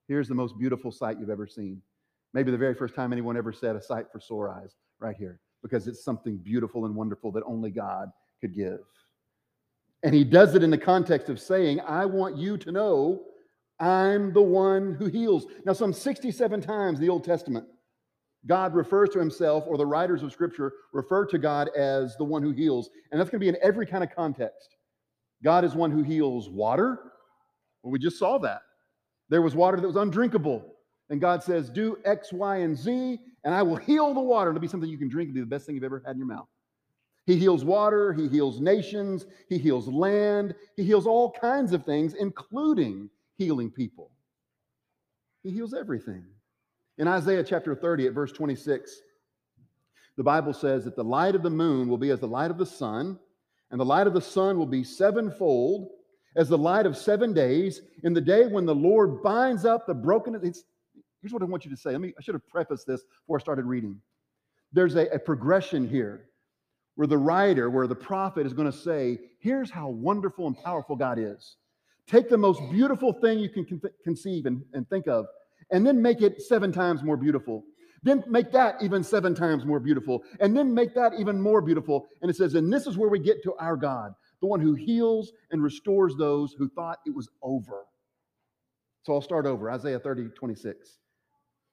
here's 0.09 0.29
the 0.29 0.35
most 0.35 0.59
beautiful 0.59 0.93
sight 0.93 1.19
you've 1.19 1.31
ever 1.31 1.47
seen. 1.47 1.81
Maybe 2.35 2.51
the 2.51 2.59
very 2.59 2.75
first 2.75 2.95
time 2.95 3.13
anyone 3.13 3.37
ever 3.37 3.53
said 3.53 3.77
a 3.77 3.83
sight 3.83 4.07
for 4.13 4.21
sore 4.21 4.51
eyes 4.51 4.77
right 5.01 5.17
here 5.17 5.41
because 5.63 5.87
it's 5.87 6.05
something 6.05 6.37
beautiful 6.39 6.87
and 6.87 6.95
wonderful 6.95 7.31
that 7.33 7.43
only 7.47 7.71
God 7.71 8.11
could 8.41 8.55
give. 8.55 8.81
And 10.03 10.15
he 10.15 10.25
does 10.25 10.55
it 10.55 10.63
in 10.63 10.71
the 10.71 10.79
context 10.79 11.29
of 11.29 11.41
saying, 11.41 11.81
I 11.81 12.07
want 12.07 12.37
you 12.37 12.57
to 12.59 12.73
know 12.73 13.23
I'm 13.79 14.33
the 14.33 14.43
one 14.43 14.95
who 14.95 15.07
heals. 15.07 15.47
Now, 15.65 15.73
some 15.73 15.93
67 15.93 16.61
times 16.61 16.99
in 16.99 17.05
the 17.05 17.11
Old 17.11 17.25
Testament, 17.25 17.67
God 18.47 18.75
refers 18.75 19.11
to 19.11 19.19
himself, 19.19 19.65
or 19.67 19.77
the 19.77 19.87
writers 19.87 20.23
of 20.23 20.33
Scripture 20.33 20.73
refer 20.93 21.25
to 21.27 21.39
God 21.39 21.69
as 21.77 22.17
the 22.17 22.25
one 22.25 22.43
who 22.43 22.51
heals. 22.51 22.91
And 23.11 23.21
that's 23.21 23.31
going 23.31 23.41
to 23.41 23.45
be 23.45 23.49
in 23.49 23.57
every 23.63 23.87
kind 23.87 24.03
of 24.03 24.11
context. 24.15 24.77
God 25.45 25.65
is 25.65 25.75
one 25.75 25.91
who 25.91 26.03
heals 26.03 26.49
water. 26.49 26.99
Well, 27.83 27.93
we 27.93 27.99
just 27.99 28.19
saw 28.19 28.39
that. 28.39 28.63
There 29.29 29.43
was 29.43 29.55
water 29.55 29.81
that 29.81 29.87
was 29.87 29.97
undrinkable. 29.97 30.65
And 31.11 31.21
God 31.21 31.43
says, 31.43 31.71
Do 31.71 31.99
X, 32.05 32.33
Y, 32.33 32.57
and 32.59 32.77
Z, 32.77 33.19
and 33.45 33.55
I 33.55 33.63
will 33.63 33.77
heal 33.77 34.15
the 34.15 34.21
water. 34.21 34.51
It'll 34.51 34.61
be 34.61 34.69
something 34.69 34.89
you 34.89 34.99
can 34.99 35.09
drink. 35.09 35.29
It'll 35.29 35.35
be 35.35 35.41
the 35.41 35.47
best 35.47 35.67
thing 35.67 35.75
you've 35.75 35.85
ever 35.85 36.03
had 36.05 36.13
in 36.13 36.19
your 36.19 36.27
mouth. 36.27 36.49
He 37.27 37.37
heals 37.37 37.65
water, 37.65 38.13
He 38.13 38.29
heals 38.29 38.61
nations, 38.61 39.27
He 39.49 39.59
heals 39.59 39.89
land, 39.89 40.55
He 40.77 40.85
heals 40.85 41.07
all 41.07 41.33
kinds 41.33 41.73
of 41.73 41.85
things, 41.85 42.15
including 42.15 43.11
healing 43.37 43.71
people. 43.71 44.11
He 45.43 45.51
heals 45.51 45.75
everything. 45.75 46.25
In 46.99 47.09
Isaiah 47.09 47.45
chapter 47.45 47.75
30, 47.75 48.09
at 48.09 48.13
verse 48.13 48.33
26, 48.33 49.01
the 50.17 50.23
Bible 50.23 50.53
says 50.53 50.85
that 50.85 50.97
the 50.97 51.05
light 51.05 51.35
of 51.35 51.43
the 51.43 51.51
moon 51.51 51.89
will 51.89 51.97
be 51.97 52.11
as 52.11 52.21
the 52.21 52.29
light 52.29 52.51
of 52.51 52.59
the 52.59 52.67
sun, 52.67 53.19
and 53.71 53.81
the 53.81 53.85
light 53.85 54.07
of 54.07 54.15
the 54.15 54.21
sun 54.21 54.59
will 54.59 54.67
be 54.67 54.85
sevenfold 54.85 55.89
as 56.37 56.49
the 56.49 56.59
light 56.59 56.87
of 56.87 56.97
seven 56.97 57.33
days 57.33 57.83
in 58.05 58.13
the 58.13 58.21
day 58.21 58.47
when 58.47 58.67
the 58.67 58.75
Lord 58.75 59.23
binds 59.23 59.65
up 59.65 59.87
the 59.87 59.95
broken. 59.95 60.35
It's, 60.43 60.65
here's 61.21 61.33
what 61.33 61.43
I 61.43 61.47
want 61.47 61.65
you 61.65 61.71
to 61.71 61.77
say. 61.77 61.93
Let 61.93 62.01
me, 62.01 62.13
I 62.19 62.23
should 62.23 62.35
have 62.35 62.47
prefaced 62.49 62.87
this 62.87 63.03
before 63.23 63.39
I 63.39 63.41
started 63.41 63.65
reading. 63.65 64.01
There's 64.73 64.95
a, 64.97 65.07
a 65.09 65.19
progression 65.19 65.89
here 65.89 66.27
where 66.95 67.07
the 67.07 67.19
writer, 67.19 67.71
where 67.71 67.87
the 67.87 67.95
prophet 67.95 68.47
is 68.47 68.53
going 68.53 68.71
to 68.71 68.77
say, 68.77 69.19
here's 69.41 69.71
how 69.71 69.89
wonderful 69.89 70.47
and 70.47 70.57
powerful 70.63 70.97
God 70.97 71.19
is. 71.19 71.57
Take 72.07 72.29
the 72.29 72.39
most 72.39 72.61
beautiful 72.71 73.13
thing 73.13 73.39
you 73.39 73.49
can 73.49 73.67
conceive 74.05 74.47
and, 74.47 74.63
and 74.73 74.89
think 74.89 75.07
of, 75.07 75.27
and 75.71 75.87
then 75.87 76.03
make 76.03 76.21
it 76.21 76.43
seven 76.43 76.73
times 76.73 77.03
more 77.03 77.17
beautiful. 77.17 77.65
Then 78.03 78.25
make 78.27 78.51
that 78.53 78.83
even 78.83 79.05
seven 79.05 79.35
times 79.35 79.65
more 79.65 79.79
beautiful, 79.79 80.23
and 80.41 80.57
then 80.57 80.75
make 80.75 80.95
that 80.95 81.13
even 81.19 81.41
more 81.41 81.63
beautiful. 81.63 82.09
And 82.21 82.31
it 82.31 82.37
says, 82.37 82.55
and 82.55 82.73
this 82.73 82.87
is 82.87 82.99
where 82.99 83.09
we 83.09 83.21
get 83.21 83.43
to 83.45 83.55
our 83.61 83.77
God, 83.77 84.13
the 84.41 84.49
one 84.49 84.61
who 84.61 84.75
heals 84.75 85.33
and 85.53 85.63
restores 85.63 86.17
those 86.17 86.53
who 86.53 86.69
thought 86.69 86.99
it 87.07 87.15
was 87.15 87.29
over. 87.43 87.85
So 89.05 89.15
I'll 89.15 89.23
start 89.23 89.47
over 89.47 89.71
Isaiah 89.71 90.01
30, 90.01 90.31
26. 90.31 90.99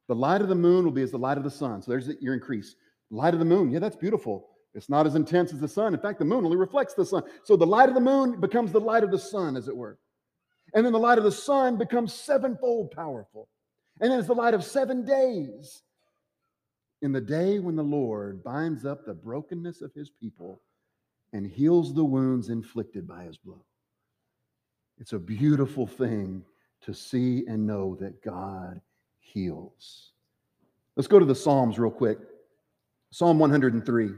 The 0.07 0.15
light 0.15 0.41
of 0.41 0.49
the 0.49 0.55
moon 0.55 0.85
will 0.85 0.91
be 0.91 1.03
as 1.03 1.11
the 1.11 1.17
light 1.17 1.37
of 1.37 1.43
the 1.43 1.51
sun. 1.51 1.81
So 1.81 1.91
there's 1.91 2.09
your 2.21 2.33
increase. 2.33 2.75
Light 3.11 3.33
of 3.33 3.39
the 3.39 3.45
moon, 3.45 3.71
yeah, 3.71 3.79
that's 3.79 3.95
beautiful. 3.95 4.47
It's 4.75 4.89
not 4.89 5.07
as 5.07 5.15
intense 5.15 5.51
as 5.51 5.59
the 5.59 5.67
sun. 5.67 5.93
In 5.93 5.99
fact, 5.99 6.19
the 6.19 6.25
moon 6.25 6.45
only 6.45 6.57
reflects 6.57 6.93
the 6.93 7.05
sun. 7.05 7.23
So 7.43 7.55
the 7.55 7.65
light 7.65 7.89
of 7.89 7.95
the 7.95 8.01
moon 8.01 8.39
becomes 8.39 8.71
the 8.71 8.79
light 8.79 9.03
of 9.03 9.11
the 9.11 9.19
sun, 9.19 9.57
as 9.57 9.67
it 9.67 9.75
were. 9.75 9.97
And 10.73 10.85
then 10.85 10.93
the 10.93 10.99
light 10.99 11.17
of 11.17 11.23
the 11.23 11.31
sun 11.31 11.77
becomes 11.77 12.13
sevenfold 12.13 12.91
powerful. 12.91 13.47
And 13.99 14.11
then 14.11 14.19
it's 14.19 14.27
the 14.27 14.35
light 14.35 14.53
of 14.53 14.63
seven 14.63 15.03
days. 15.03 15.81
In 17.01 17.11
the 17.11 17.21
day 17.21 17.59
when 17.59 17.75
the 17.75 17.83
Lord 17.83 18.43
binds 18.43 18.85
up 18.85 19.05
the 19.05 19.13
brokenness 19.13 19.81
of 19.81 19.93
his 19.93 20.09
people 20.09 20.61
and 21.33 21.47
heals 21.47 21.93
the 21.93 22.03
wounds 22.03 22.49
inflicted 22.49 23.07
by 23.07 23.23
his 23.23 23.37
blow. 23.37 23.63
It's 24.99 25.13
a 25.13 25.19
beautiful 25.19 25.87
thing 25.87 26.43
to 26.81 26.93
see 26.93 27.45
and 27.47 27.65
know 27.65 27.95
that 27.99 28.21
God 28.21 28.81
heals. 29.19 30.11
Let's 30.95 31.07
go 31.07 31.19
to 31.19 31.25
the 31.25 31.35
Psalms 31.35 31.79
real 31.79 31.91
quick. 31.91 32.19
Psalm 33.11 33.39
103. 33.39 34.09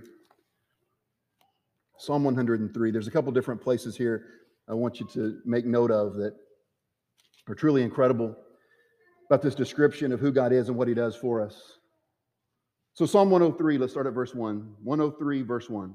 Psalm 2.02 2.24
103. 2.24 2.90
There's 2.90 3.08
a 3.08 3.12
couple 3.12 3.32
different 3.32 3.62
places 3.62 3.96
here 3.96 4.26
I 4.68 4.74
want 4.74 5.00
you 5.00 5.08
to 5.14 5.40
make 5.46 5.68
note 5.68 5.92
of 5.92 6.16
that 6.16 6.34
are 7.48 7.54
truly 7.54 7.84
incredible 7.84 8.36
about 9.30 9.44
this 9.44 9.54
description 9.54 10.12
of 10.12 10.20
who 10.20 10.32
God 10.32 10.52
is 10.52 10.68
and 10.68 10.76
what 10.76 10.88
he 10.88 10.96
does 10.96 11.16
for 11.16 11.40
us. 11.40 11.78
So, 12.94 13.06
Psalm 13.06 13.30
103, 13.30 13.78
let's 13.78 13.94
start 13.94 14.08
at 14.08 14.14
verse 14.14 14.34
1. 14.34 14.78
103, 14.84 15.42
verse 15.44 15.70
1. 15.70 15.94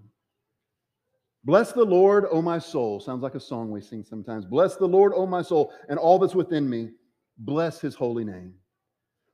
Bless 1.43 1.73
the 1.73 1.85
Lord, 1.85 2.27
O 2.31 2.41
my 2.41 2.61
soul. 2.61 3.01
Sounds 3.01 3.25
like 3.25 3.35
a 3.35 3.41
song 3.41 3.73
we 3.73 3.81
sing 3.81 4.05
sometimes. 4.05 4.45
Bless 4.45 4.77
the 4.77 4.87
Lord, 4.87 5.13
O 5.13 5.27
my 5.27 5.43
soul, 5.43 5.73
and 5.89 5.99
all 5.99 6.21
that's 6.21 6.37
within 6.37 6.71
me. 6.71 6.91
Bless 7.39 7.81
his 7.81 7.97
holy 7.97 8.25
name. 8.25 8.55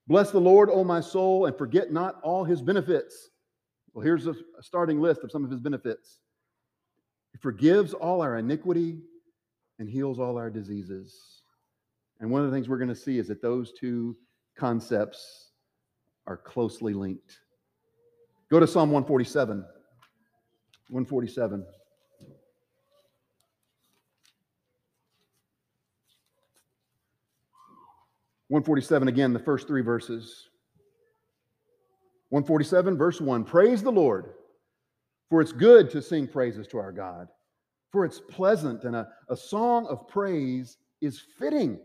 Bless 0.09 0.31
the 0.31 0.41
Lord, 0.41 0.71
O 0.71 0.85
my 0.85 1.01
soul, 1.01 1.45
and 1.45 1.59
forget 1.59 1.93
not 1.93 2.19
all 2.23 2.45
his 2.45 2.63
benefits. 2.63 3.29
Well, 3.93 4.03
here's 4.03 4.27
a 4.27 4.35
starting 4.63 5.03
list 5.03 5.23
of 5.23 5.31
some 5.31 5.45
of 5.45 5.51
his 5.51 5.61
benefits. 5.61 6.21
He 7.33 7.39
forgives 7.39 7.95
all 7.95 8.23
our 8.23 8.39
iniquity 8.39 8.99
and 9.79 9.89
heals 9.89 10.19
all 10.19 10.39
our 10.39 10.51
diseases. 10.51 11.43
And 12.21 12.31
one 12.31 12.43
of 12.43 12.51
the 12.51 12.57
things 12.57 12.69
we're 12.69 12.79
going 12.79 12.89
to 12.89 12.95
see 12.95 13.19
is 13.19 13.29
that 13.29 13.43
those 13.43 13.73
two 13.73 14.17
concepts 14.57 15.51
are 16.27 16.37
closely 16.37 16.95
linked. 16.95 17.41
Go 18.51 18.61
to 18.61 18.67
Psalm 18.67 18.91
147. 18.91 19.65
147. 20.89 21.67
One 28.49 28.63
forty-seven 28.63 29.09
again, 29.09 29.33
the 29.33 29.39
first 29.39 29.67
three 29.67 29.81
verses. 29.81 30.51
147, 32.29 32.99
verse 32.99 33.19
1 33.19 33.45
Praise 33.45 33.83
the 33.83 33.91
Lord, 33.91 34.35
for 35.33 35.41
it's 35.41 35.51
good 35.51 35.89
to 35.89 36.03
sing 36.03 36.29
praises 36.29 36.67
to 36.67 36.77
our 36.77 36.93
God, 36.93 37.27
for 37.91 38.05
it's 38.05 38.21
pleasant, 38.21 38.85
and 38.85 38.95
a, 38.95 39.09
a 39.31 39.37
song 39.37 39.87
of 39.87 40.07
praise 40.07 40.77
is 41.01 41.23
fitting. 41.39 41.81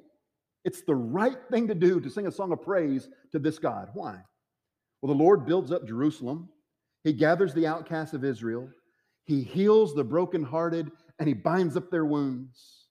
It's 0.65 0.81
the 0.81 0.95
right 0.95 1.37
thing 1.49 1.65
to 1.69 1.73
do 1.73 2.01
to 2.01 2.09
sing 2.09 2.27
a 2.27 2.31
song 2.31 2.51
of 2.51 2.61
praise 2.61 3.07
to 3.31 3.39
this 3.39 3.57
God. 3.57 3.87
Why? 3.93 4.17
Well, 5.01 5.15
the 5.15 5.23
Lord 5.23 5.45
builds 5.45 5.71
up 5.71 5.87
Jerusalem, 5.87 6.49
He 7.05 7.13
gathers 7.13 7.53
the 7.53 7.65
outcasts 7.65 8.13
of 8.13 8.25
Israel, 8.25 8.67
He 9.23 9.43
heals 9.43 9.95
the 9.95 10.03
brokenhearted, 10.03 10.91
and 11.17 11.27
He 11.29 11.33
binds 11.33 11.77
up 11.77 11.89
their 11.89 12.05
wounds. 12.05 12.87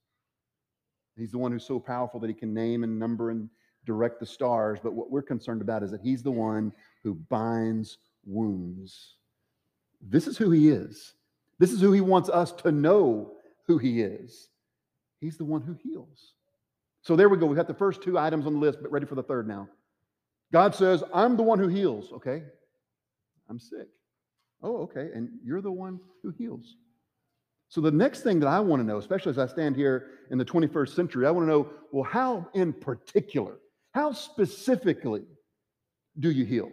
He's 1.19 1.33
the 1.33 1.39
one 1.39 1.53
who's 1.53 1.67
so 1.67 1.79
powerful 1.79 2.19
that 2.21 2.29
He 2.29 2.35
can 2.35 2.55
name 2.55 2.83
and 2.83 2.99
number 2.99 3.29
and 3.29 3.51
direct 3.85 4.21
the 4.21 4.25
stars. 4.25 4.79
But 4.83 4.95
what 4.95 5.11
we're 5.11 5.21
concerned 5.21 5.61
about 5.61 5.83
is 5.83 5.91
that 5.91 6.01
He's 6.01 6.23
the 6.23 6.31
one 6.31 6.73
who 7.03 7.15
binds 7.29 7.99
wounds. 8.25 9.16
This 10.09 10.27
is 10.27 10.37
who 10.37 10.51
He 10.51 10.69
is. 10.69 11.15
This 11.59 11.73
is 11.73 11.81
who 11.81 11.93
He 11.93 12.01
wants 12.01 12.29
us 12.29 12.53
to 12.53 12.73
know 12.73 13.33
who 13.67 13.79
He 13.79 14.03
is. 14.03 14.49
He's 15.21 15.37
the 15.37 15.45
one 15.45 15.63
who 15.63 15.75
heals. 15.83 16.35
So 17.03 17.17
there 17.17 17.29
we 17.29 17.39
go. 17.39 17.47
We've 17.47 17.57
got 17.57 17.69
the 17.69 17.75
first 17.75 18.03
two 18.03 18.19
items 18.19 18.47
on 18.47 18.55
the 18.55 18.59
list, 18.59 18.79
but 18.83 18.91
ready 18.91 19.07
for 19.07 19.15
the 19.15 19.23
third 19.23 19.47
now. 19.47 19.69
God 20.53 20.75
says, 20.75 21.03
I'm 21.15 21.37
the 21.37 21.43
one 21.43 21.59
who 21.59 21.69
heals. 21.69 22.13
Okay. 22.13 22.43
I'm 23.49 23.59
sick. 23.59 23.89
Oh, 24.63 24.79
okay. 24.83 25.11
And 25.15 25.31
you're 25.45 25.61
the 25.61 25.71
one 25.71 26.01
who 26.23 26.31
heals. 26.31 26.77
So 27.69 27.81
the 27.81 27.91
next 27.91 28.23
thing 28.23 28.41
that 28.41 28.47
I 28.47 28.61
want 28.61 28.81
to 28.81 28.87
know, 28.87 28.99
especially 28.99 29.31
as 29.31 29.39
I 29.39 29.47
stand 29.47 29.77
here 29.77 30.07
in 30.31 30.39
the 30.39 30.45
21st 30.45 30.95
century, 30.95 31.27
I 31.27 31.31
want 31.31 31.47
to 31.47 31.51
know 31.51 31.71
well, 31.93 32.05
how 32.05 32.49
in 32.55 32.73
particular, 32.73 33.59
how 33.93 34.13
specifically 34.13 35.23
do 36.19 36.31
you 36.31 36.45
heal? 36.45 36.71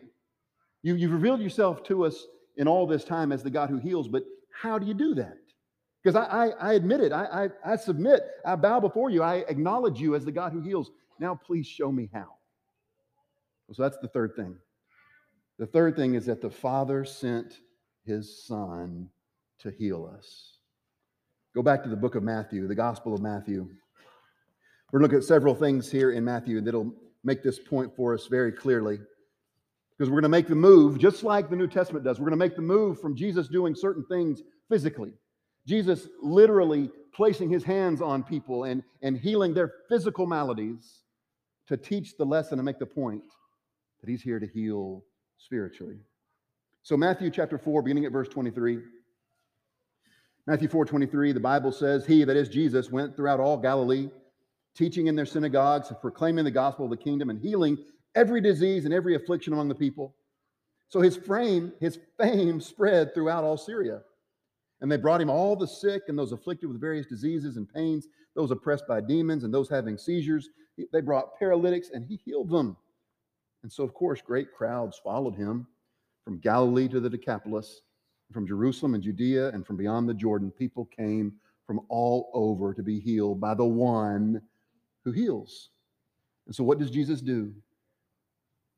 You, 0.81 0.95
you've 0.95 1.11
revealed 1.11 1.41
yourself 1.41 1.83
to 1.85 2.05
us 2.05 2.25
in 2.57 2.67
all 2.67 2.85
this 2.85 3.03
time 3.03 3.31
as 3.31 3.43
the 3.43 3.49
God 3.49 3.69
who 3.69 3.77
heals, 3.77 4.07
but 4.07 4.23
how 4.51 4.77
do 4.77 4.85
you 4.85 4.93
do 4.93 5.15
that? 5.15 5.37
Because 6.03 6.15
I, 6.15 6.25
I, 6.25 6.47
I, 6.49 6.73
admit 6.73 6.99
it, 6.99 7.11
I, 7.11 7.45
I, 7.65 7.73
I 7.73 7.75
submit, 7.75 8.23
I 8.45 8.55
bow 8.55 8.79
before 8.79 9.09
you, 9.09 9.23
I 9.23 9.37
acknowledge 9.47 9.99
you 9.99 10.15
as 10.15 10.25
the 10.25 10.31
God 10.31 10.51
who 10.51 10.61
heals. 10.61 10.91
Now, 11.19 11.35
please 11.35 11.65
show 11.65 11.91
me 11.91 12.09
how. 12.13 12.35
So 13.71 13.81
that's 13.81 13.97
the 13.99 14.09
third 14.09 14.35
thing. 14.35 14.55
The 15.57 15.65
third 15.65 15.95
thing 15.95 16.15
is 16.15 16.25
that 16.25 16.41
the 16.41 16.49
Father 16.49 17.05
sent 17.05 17.59
his 18.05 18.45
Son 18.45 19.09
to 19.59 19.71
heal 19.71 20.11
us. 20.17 20.57
Go 21.55 21.61
back 21.61 21.83
to 21.83 21.89
the 21.89 21.95
book 21.95 22.15
of 22.15 22.23
Matthew, 22.23 22.67
the 22.67 22.75
Gospel 22.75 23.13
of 23.13 23.21
Matthew. 23.21 23.69
We're 24.91 24.99
looking 24.99 25.19
at 25.19 25.23
several 25.23 25.55
things 25.55 25.89
here 25.89 26.11
in 26.11 26.23
Matthew 26.23 26.61
that'll 26.61 26.93
make 27.23 27.43
this 27.43 27.59
point 27.59 27.95
for 27.95 28.13
us 28.13 28.27
very 28.27 28.51
clearly. 28.51 28.99
Because 30.03 30.11
we're 30.11 30.19
going 30.19 30.33
to 30.33 30.37
make 30.37 30.47
the 30.49 30.55
move, 30.55 30.99
just 30.99 31.23
like 31.23 31.49
the 31.49 31.55
New 31.55 31.65
Testament 31.65 32.03
does. 32.03 32.19
We're 32.19 32.25
going 32.25 32.37
to 32.37 32.45
make 32.45 32.57
the 32.57 32.61
move 32.61 32.99
from 32.99 33.15
Jesus 33.15 33.47
doing 33.47 33.73
certain 33.73 34.03
things 34.03 34.41
physically. 34.67 35.13
Jesus 35.65 36.09
literally 36.21 36.89
placing 37.13 37.49
his 37.49 37.63
hands 37.63 38.01
on 38.01 38.21
people 38.21 38.65
and, 38.65 38.83
and 39.01 39.17
healing 39.17 39.53
their 39.53 39.71
physical 39.87 40.25
maladies 40.25 41.03
to 41.69 41.77
teach 41.77 42.17
the 42.17 42.25
lesson 42.25 42.59
and 42.59 42.65
make 42.65 42.79
the 42.79 42.85
point 42.85 43.23
that 44.01 44.09
he's 44.09 44.21
here 44.21 44.41
to 44.41 44.45
heal 44.45 45.05
spiritually. 45.37 45.99
So, 46.81 46.97
Matthew 46.97 47.31
chapter 47.31 47.57
4, 47.57 47.81
beginning 47.81 48.03
at 48.03 48.11
verse 48.11 48.27
23. 48.27 48.79
Matthew 50.47 50.67
4 50.67 50.83
23, 50.83 51.31
the 51.31 51.39
Bible 51.39 51.71
says, 51.71 52.05
He, 52.05 52.25
that 52.25 52.35
is 52.35 52.49
Jesus, 52.49 52.91
went 52.91 53.15
throughout 53.15 53.39
all 53.39 53.55
Galilee, 53.55 54.09
teaching 54.75 55.07
in 55.07 55.15
their 55.15 55.25
synagogues, 55.25 55.93
proclaiming 56.01 56.43
the 56.43 56.51
gospel 56.51 56.83
of 56.83 56.91
the 56.91 56.97
kingdom, 56.97 57.29
and 57.29 57.39
healing 57.39 57.77
every 58.15 58.41
disease 58.41 58.85
and 58.85 58.93
every 58.93 59.15
affliction 59.15 59.53
among 59.53 59.69
the 59.69 59.75
people. 59.75 60.15
So 60.89 61.01
his 61.01 61.17
fame, 61.17 61.73
his 61.79 61.99
fame 62.19 62.61
spread 62.61 63.13
throughout 63.13 63.43
all 63.43 63.57
Syria. 63.57 64.01
And 64.81 64.91
they 64.91 64.97
brought 64.97 65.21
him 65.21 65.29
all 65.29 65.55
the 65.55 65.67
sick 65.67 66.03
and 66.07 66.17
those 66.17 66.33
afflicted 66.33 66.69
with 66.69 66.79
various 66.79 67.07
diseases 67.07 67.57
and 67.57 67.71
pains, 67.73 68.07
those 68.35 68.51
oppressed 68.51 68.87
by 68.87 69.01
demons 69.01 69.43
and 69.43 69.53
those 69.53 69.69
having 69.69 69.97
seizures. 69.97 70.49
They 70.91 71.01
brought 71.01 71.39
paralytics 71.39 71.89
and 71.93 72.05
he 72.05 72.17
healed 72.17 72.49
them. 72.49 72.75
And 73.63 73.71
so, 73.71 73.83
of 73.83 73.93
course, 73.93 74.21
great 74.21 74.53
crowds 74.53 74.99
followed 75.01 75.35
him 75.35 75.65
from 76.25 76.39
Galilee 76.39 76.89
to 76.89 76.99
the 76.99 77.09
Decapolis, 77.09 77.81
from 78.31 78.45
Jerusalem 78.45 78.93
and 78.93 79.03
Judea, 79.03 79.49
and 79.49 79.65
from 79.65 79.77
beyond 79.77 80.07
the 80.07 80.13
Jordan. 80.13 80.51
People 80.51 80.85
came 80.85 81.33
from 81.65 81.81
all 81.87 82.29
over 82.33 82.73
to 82.73 82.83
be 82.83 82.99
healed 82.99 83.39
by 83.39 83.53
the 83.53 83.65
one 83.65 84.41
who 85.05 85.11
heals. 85.11 85.69
And 86.45 86.53
so, 86.53 86.63
what 86.63 86.77
does 86.77 86.91
Jesus 86.91 87.21
do? 87.21 87.53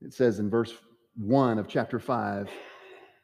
It 0.01 0.13
says 0.13 0.39
in 0.39 0.49
verse 0.49 0.73
1 1.15 1.57
of 1.57 1.67
chapter 1.67 1.99
5, 1.99 2.49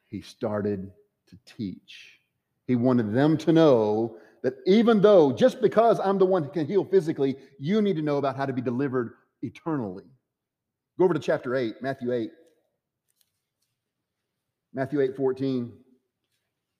he 0.07 0.21
started 0.21 0.91
to 1.29 1.37
teach. 1.45 2.19
He 2.67 2.75
wanted 2.75 3.13
them 3.13 3.37
to 3.37 3.51
know 3.51 4.17
that 4.43 4.55
even 4.65 5.01
though, 5.01 5.31
just 5.31 5.61
because 5.61 5.99
I'm 5.99 6.17
the 6.17 6.25
one 6.25 6.43
who 6.43 6.49
can 6.49 6.65
heal 6.65 6.83
physically, 6.83 7.37
you 7.59 7.81
need 7.81 7.95
to 7.97 8.01
know 8.01 8.17
about 8.17 8.35
how 8.35 8.45
to 8.45 8.53
be 8.53 8.61
delivered 8.61 9.13
eternally. 9.41 10.05
Go 10.97 11.05
over 11.05 11.13
to 11.13 11.19
chapter 11.19 11.55
8, 11.55 11.75
Matthew 11.81 12.13
8. 12.13 12.31
Matthew 14.73 15.01
8 15.01 15.15
14. 15.15 15.71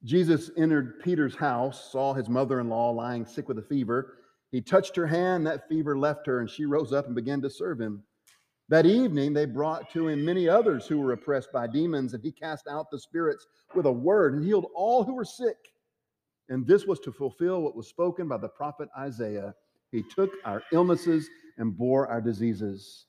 Jesus 0.04 0.50
entered 0.58 1.02
Peter's 1.04 1.36
house, 1.36 1.92
saw 1.92 2.14
his 2.14 2.28
mother 2.28 2.60
in 2.60 2.70
law 2.70 2.90
lying 2.90 3.26
sick 3.26 3.48
with 3.48 3.60
a 3.60 3.64
fever. 3.64 4.18
He 4.52 4.62
touched 4.62 4.96
her 4.96 5.06
hand, 5.06 5.46
that 5.46 5.68
fever 5.70 5.98
left 5.98 6.26
her, 6.26 6.40
and 6.40 6.50
she 6.50 6.66
rose 6.66 6.92
up 6.92 7.06
and 7.06 7.16
began 7.16 7.42
to 7.42 7.50
serve 7.50 7.80
him. 7.80 8.04
That 8.72 8.86
evening, 8.86 9.34
they 9.34 9.44
brought 9.44 9.92
to 9.92 10.08
him 10.08 10.24
many 10.24 10.48
others 10.48 10.88
who 10.88 10.98
were 10.98 11.12
oppressed 11.12 11.52
by 11.52 11.68
demons, 11.68 12.14
and 12.14 12.24
he 12.24 12.32
cast 12.32 12.70
out 12.70 12.90
the 12.90 12.98
spirits 12.98 13.46
with 13.76 13.86
a 13.86 13.92
word 13.92 14.34
and 14.34 14.46
healed 14.46 14.68
all 14.74 15.04
who 15.04 15.14
were 15.14 15.26
sick. 15.26 15.58
And 16.48 16.66
this 16.66 16.86
was 16.86 17.02
to 17.02 17.12
fulfill 17.12 17.62
what 17.62 17.76
was 17.76 17.90
spoken 17.90 18.30
by 18.30 18.38
the 18.38 18.48
prophet 18.48 18.88
Isaiah. 18.98 19.54
He 19.92 20.04
took 20.16 20.32
our 20.46 20.64
illnesses 20.72 21.30
and 21.58 21.78
bore 21.78 22.08
our 22.08 22.22
diseases. 22.22 23.08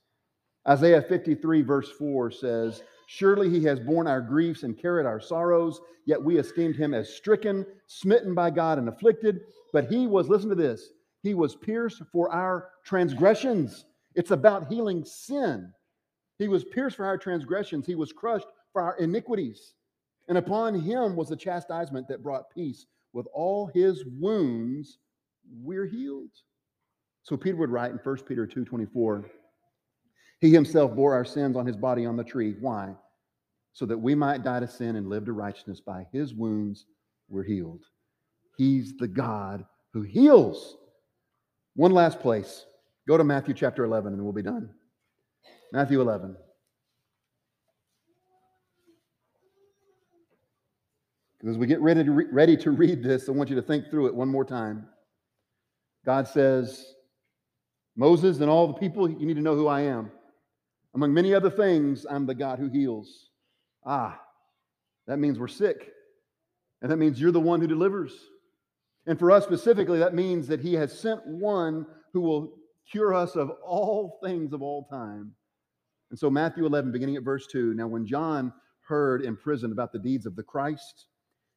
Isaiah 0.68 1.00
53, 1.00 1.62
verse 1.62 1.92
4 1.92 2.32
says, 2.32 2.82
Surely 3.06 3.48
he 3.48 3.62
has 3.62 3.78
borne 3.78 4.08
our 4.08 4.20
griefs 4.20 4.64
and 4.64 4.76
carried 4.76 5.06
our 5.06 5.20
sorrows, 5.20 5.80
yet 6.06 6.20
we 6.20 6.40
esteemed 6.40 6.74
him 6.74 6.92
as 6.92 7.14
stricken, 7.14 7.64
smitten 7.86 8.34
by 8.34 8.50
God, 8.50 8.78
and 8.78 8.88
afflicted. 8.88 9.42
But 9.72 9.86
he 9.86 10.08
was, 10.08 10.28
listen 10.28 10.48
to 10.48 10.56
this, 10.56 10.88
he 11.22 11.34
was 11.34 11.54
pierced 11.54 12.02
for 12.10 12.32
our 12.32 12.70
transgressions. 12.84 13.84
It's 14.14 14.30
about 14.30 14.68
healing 14.68 15.04
sin. 15.04 15.72
He 16.38 16.48
was 16.48 16.64
pierced 16.64 16.96
for 16.96 17.06
our 17.06 17.18
transgressions, 17.18 17.86
he 17.86 17.94
was 17.94 18.12
crushed 18.12 18.48
for 18.72 18.82
our 18.82 18.96
iniquities. 18.96 19.74
And 20.28 20.38
upon 20.38 20.78
him 20.78 21.16
was 21.16 21.28
the 21.28 21.36
chastisement 21.36 22.08
that 22.08 22.22
brought 22.22 22.50
peace. 22.50 22.86
With 23.12 23.26
all 23.34 23.66
his 23.66 24.04
wounds, 24.18 24.98
we're 25.60 25.86
healed. 25.86 26.30
So 27.22 27.36
Peter 27.36 27.56
would 27.56 27.70
write 27.70 27.92
in 27.92 27.98
1 27.98 28.26
Peter 28.26 28.46
2:24, 28.46 29.30
he 30.40 30.50
himself 30.52 30.94
bore 30.94 31.14
our 31.14 31.24
sins 31.24 31.56
on 31.56 31.66
his 31.66 31.76
body 31.76 32.04
on 32.06 32.16
the 32.16 32.24
tree. 32.24 32.56
Why? 32.58 32.96
So 33.74 33.86
that 33.86 33.98
we 33.98 34.14
might 34.14 34.42
die 34.42 34.60
to 34.60 34.66
sin 34.66 34.96
and 34.96 35.08
live 35.08 35.24
to 35.26 35.32
righteousness. 35.32 35.80
By 35.80 36.06
his 36.12 36.34
wounds, 36.34 36.86
we're 37.28 37.44
healed. 37.44 37.84
He's 38.56 38.96
the 38.96 39.08
God 39.08 39.64
who 39.92 40.02
heals. 40.02 40.76
One 41.74 41.92
last 41.92 42.20
place. 42.20 42.66
Go 43.06 43.16
to 43.16 43.24
Matthew 43.24 43.54
chapter 43.54 43.84
11 43.84 44.12
and 44.12 44.22
we'll 44.22 44.32
be 44.32 44.42
done. 44.42 44.70
Matthew 45.72 46.00
11. 46.00 46.36
Because 51.38 51.56
as 51.56 51.58
we 51.58 51.66
get 51.66 51.80
ready 51.80 52.04
to, 52.04 52.10
re- 52.12 52.26
ready 52.30 52.56
to 52.58 52.70
read 52.70 53.02
this, 53.02 53.28
I 53.28 53.32
want 53.32 53.50
you 53.50 53.56
to 53.56 53.62
think 53.62 53.90
through 53.90 54.06
it 54.06 54.14
one 54.14 54.28
more 54.28 54.44
time. 54.44 54.86
God 56.06 56.28
says, 56.28 56.94
Moses 57.96 58.38
and 58.38 58.48
all 58.48 58.68
the 58.68 58.74
people, 58.74 59.10
you 59.10 59.26
need 59.26 59.36
to 59.36 59.42
know 59.42 59.56
who 59.56 59.66
I 59.66 59.80
am. 59.80 60.10
Among 60.94 61.12
many 61.12 61.34
other 61.34 61.50
things, 61.50 62.06
I'm 62.08 62.26
the 62.26 62.34
God 62.34 62.58
who 62.58 62.68
heals. 62.68 63.30
Ah, 63.84 64.20
that 65.06 65.18
means 65.18 65.38
we're 65.38 65.48
sick. 65.48 65.90
And 66.80 66.90
that 66.90 66.96
means 66.96 67.20
you're 67.20 67.32
the 67.32 67.40
one 67.40 67.60
who 67.60 67.66
delivers. 67.66 68.12
And 69.06 69.18
for 69.18 69.32
us 69.32 69.44
specifically, 69.44 69.98
that 69.98 70.14
means 70.14 70.46
that 70.48 70.60
He 70.60 70.74
has 70.74 70.96
sent 70.96 71.26
one 71.26 71.86
who 72.12 72.20
will 72.20 72.52
cure 72.90 73.14
us 73.14 73.36
of 73.36 73.50
all 73.64 74.18
things 74.22 74.52
of 74.52 74.62
all 74.62 74.84
time. 74.84 75.32
And 76.10 76.18
so, 76.18 76.30
Matthew 76.30 76.66
11, 76.66 76.92
beginning 76.92 77.16
at 77.16 77.22
verse 77.22 77.46
2 77.46 77.74
Now, 77.74 77.86
when 77.86 78.06
John 78.06 78.52
heard 78.80 79.22
in 79.22 79.36
prison 79.36 79.72
about 79.72 79.92
the 79.92 79.98
deeds 79.98 80.26
of 80.26 80.36
the 80.36 80.42
Christ, 80.42 81.06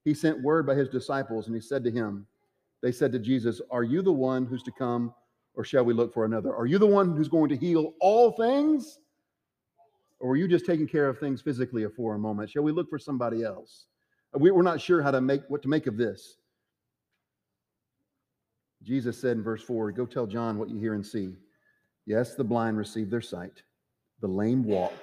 he 0.04 0.14
sent 0.14 0.42
word 0.42 0.66
by 0.66 0.76
his 0.76 0.88
disciples, 0.88 1.48
and 1.48 1.56
he 1.56 1.62
said 1.62 1.84
to 1.84 1.92
him, 1.92 2.26
They 2.82 2.92
said 2.92 3.12
to 3.12 3.20
Jesus, 3.20 3.62
Are 3.72 3.84
you 3.84 4.02
the 4.02 4.14
one 4.14 4.46
who's 4.46 4.64
to 4.64 4.72
come, 4.72 5.14
or 5.56 5.64
shall 5.64 5.84
we 5.84 5.94
look 5.94 6.14
for 6.14 6.26
another? 6.26 6.56
Are 6.56 6.68
you 6.68 6.78
the 6.78 6.86
one 6.86 7.16
who's 7.16 7.28
going 7.28 7.50
to 7.50 7.58
heal 7.58 7.94
all 8.00 8.32
things? 8.32 9.00
Or 10.20 10.32
are 10.32 10.36
you 10.38 10.48
just 10.48 10.66
taking 10.66 10.88
care 10.88 11.10
of 11.10 11.20
things 11.20 11.42
physically 11.42 11.86
for 11.96 12.16
a 12.16 12.20
moment? 12.20 12.50
Shall 12.50 12.64
we 12.64 12.72
look 12.72 12.90
for 12.90 13.00
somebody 13.00 13.44
else? 13.44 13.88
We, 14.34 14.52
we're 14.52 14.62
not 14.62 14.80
sure 14.80 15.02
how 15.02 15.12
to 15.12 15.22
make 15.22 15.42
what 15.50 15.62
to 15.64 15.68
make 15.68 15.88
of 15.88 15.98
this. 15.98 16.38
Jesus 18.86 19.20
said 19.20 19.38
in 19.38 19.44
verse 19.44 19.64
4 19.64 19.92
Go 19.92 20.06
tell 20.06 20.28
John 20.28 20.58
what 20.58 20.70
you 20.70 20.80
hear 20.80 20.94
and 20.94 21.06
see. 21.06 21.34
Yes, 22.06 22.36
the 22.36 22.44
blind 22.44 22.78
receive 22.78 23.10
their 23.10 23.22
sight, 23.22 23.64
the 24.22 24.28
lame 24.28 24.64
walk, 24.64 24.94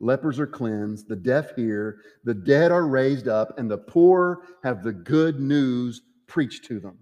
lepers 0.00 0.38
are 0.38 0.46
cleansed, 0.46 1.08
the 1.08 1.16
deaf 1.16 1.56
hear, 1.56 1.98
the 2.24 2.34
dead 2.34 2.70
are 2.70 2.86
raised 2.86 3.26
up, 3.26 3.58
and 3.58 3.70
the 3.70 3.78
poor 3.78 4.42
have 4.62 4.82
the 4.82 4.92
good 4.92 5.40
news 5.40 6.02
preached 6.26 6.64
to 6.66 6.78
them. 6.78 6.98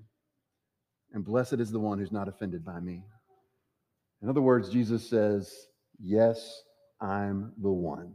And 1.12 1.24
blessed 1.24 1.54
is 1.54 1.72
the 1.72 1.80
one 1.80 1.98
who's 1.98 2.12
not 2.12 2.28
offended 2.28 2.64
by 2.64 2.78
me. 2.80 3.02
In 4.22 4.28
other 4.28 4.40
words, 4.40 4.70
Jesus 4.70 5.08
says, 5.08 5.66
Yes, 6.00 6.62
I'm 7.00 7.52
the 7.60 7.70
one. 7.70 8.14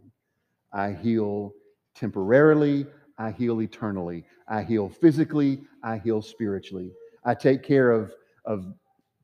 I 0.74 0.94
heal 0.94 1.54
temporarily, 1.96 2.86
I 3.18 3.32
heal 3.32 3.62
eternally. 3.62 4.24
I 4.48 4.64
heal 4.64 4.90
physically, 4.90 5.62
I 5.84 5.98
heal 5.98 6.22
spiritually. 6.22 6.92
I 7.24 7.34
take 7.34 7.64
care 7.64 7.92
of, 7.92 8.14
of 8.46 8.66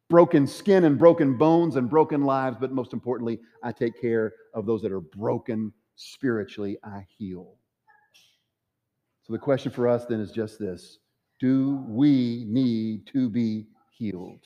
broken 0.10 0.48
skin 0.48 0.84
and 0.84 0.98
broken 0.98 1.38
bones 1.38 1.76
and 1.76 1.90
broken 1.90 2.24
lives, 2.24 2.58
but 2.60 2.72
most 2.72 2.94
importantly, 2.94 3.40
I 3.64 3.72
take 3.72 4.00
care 4.00 4.34
of 4.54 4.66
those 4.66 4.82
that 4.82 4.92
are 4.92 5.02
broken 5.02 5.74
spiritually. 5.96 6.78
I 6.84 7.06
heal. 7.18 7.56
So 9.24 9.34
the 9.34 9.40
question 9.40 9.72
for 9.72 9.88
us 9.88 10.06
then 10.06 10.20
is 10.20 10.32
just 10.32 10.60
this 10.60 11.00
Do 11.40 11.84
we 11.88 12.46
need 12.48 13.08
to 13.08 13.30
be 13.30 13.66
healed? 13.90 14.46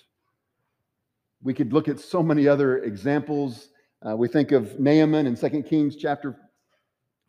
We 1.41 1.53
could 1.53 1.73
look 1.73 1.87
at 1.87 1.99
so 1.99 2.21
many 2.21 2.47
other 2.47 2.79
examples. 2.79 3.69
Uh, 4.05 4.15
we 4.15 4.27
think 4.27 4.51
of 4.51 4.79
Naaman 4.79 5.25
in 5.27 5.35
2 5.35 5.63
Kings 5.63 5.95
chapter 5.95 6.37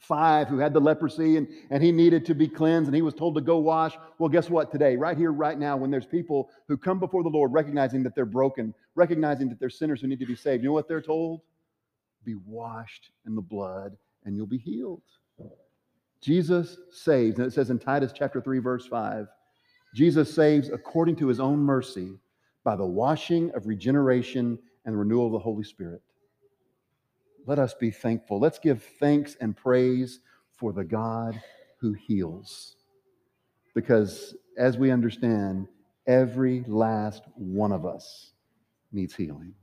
five 0.01 0.49
who 0.49 0.59
had 0.59 0.73
the 0.73 0.81
leprosy 0.81 1.37
and, 1.37 1.47
and 1.71 1.83
he 1.83 1.93
needed 1.93 2.25
to 2.25 2.35
be 2.35 2.49
cleansed 2.49 2.89
and 2.89 2.97
he 2.97 3.03
was 3.03 3.15
told 3.15 3.35
to 3.35 3.41
go 3.41 3.59
wash. 3.59 3.97
Well, 4.19 4.31
guess 4.31 4.49
what? 4.49 4.73
Today, 4.73 4.97
right 4.97 5.17
here, 5.17 5.31
right 5.31 5.59
now, 5.59 5.77
when 5.77 5.91
there's 5.91 6.07
people 6.07 6.49
who 6.69 6.77
come 6.77 6.99
before 6.99 7.23
the 7.23 7.29
Lord 7.29 7.53
recognizing 7.53 8.03
that 8.05 8.15
they're 8.15 8.25
broken, 8.25 8.75
recognizing 8.95 9.49
that 9.51 9.61
they're 9.61 9.71
sinners 9.71 10.01
who 10.01 10.09
need 10.09 10.19
to 10.21 10.27
be 10.27 10.35
saved, 10.35 10.63
you 10.63 10.71
know 10.71 10.73
what 10.73 10.89
they're 10.89 11.03
told? 11.03 11.43
Be 12.25 12.35
washed 12.47 13.11
in 13.27 13.35
the 13.35 13.43
blood 13.43 13.97
and 14.25 14.35
you'll 14.35 14.47
be 14.47 14.59
healed. 14.59 15.03
Jesus 16.23 16.79
saves, 16.91 17.39
and 17.39 17.47
it 17.47 17.53
says 17.53 17.71
in 17.71 17.79
Titus 17.79 18.13
chapter 18.15 18.41
3, 18.41 18.59
verse 18.59 18.87
5, 18.87 19.27
Jesus 19.95 20.35
saves 20.35 20.71
according 20.71 21.17
to 21.17 21.29
his 21.29 21.41
own 21.41 21.59
mercy 21.59 22.13
by 22.65 22.77
the 22.77 22.85
washing 22.85 23.51
of 23.55 23.67
regeneration 23.67 24.59
and 24.85 24.95
the 24.95 24.99
renewal 24.99 25.27
of 25.27 25.33
the 25.33 25.39
Holy 25.39 25.65
Spirit 25.65 26.03
let 27.47 27.59
us 27.59 27.75
be 27.75 27.91
thankful. 27.91 28.39
Let's 28.39 28.59
give 28.59 28.83
thanks 28.99 29.37
and 29.41 29.57
praise 29.57 30.21
for 30.53 30.73
the 30.73 30.85
God 30.85 31.41
who 31.79 31.93
heals. 31.93 32.77
Because 33.75 34.35
as 34.59 34.77
we 34.77 34.91
understand, 34.91 35.69
every 36.07 36.65
last 36.67 37.23
one 37.35 37.73
of 37.73 37.87
us 37.87 38.33
needs 38.93 39.15
healing. 39.15 39.55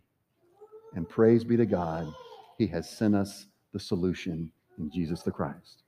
And 0.95 1.07
praise 1.07 1.43
be 1.43 1.57
to 1.57 1.65
God, 1.65 2.11
He 2.57 2.65
has 2.67 2.89
sent 2.89 3.15
us 3.15 3.45
the 3.73 3.79
solution 3.79 4.51
in 4.79 4.89
Jesus 4.89 5.21
the 5.21 5.31
Christ. 5.31 5.83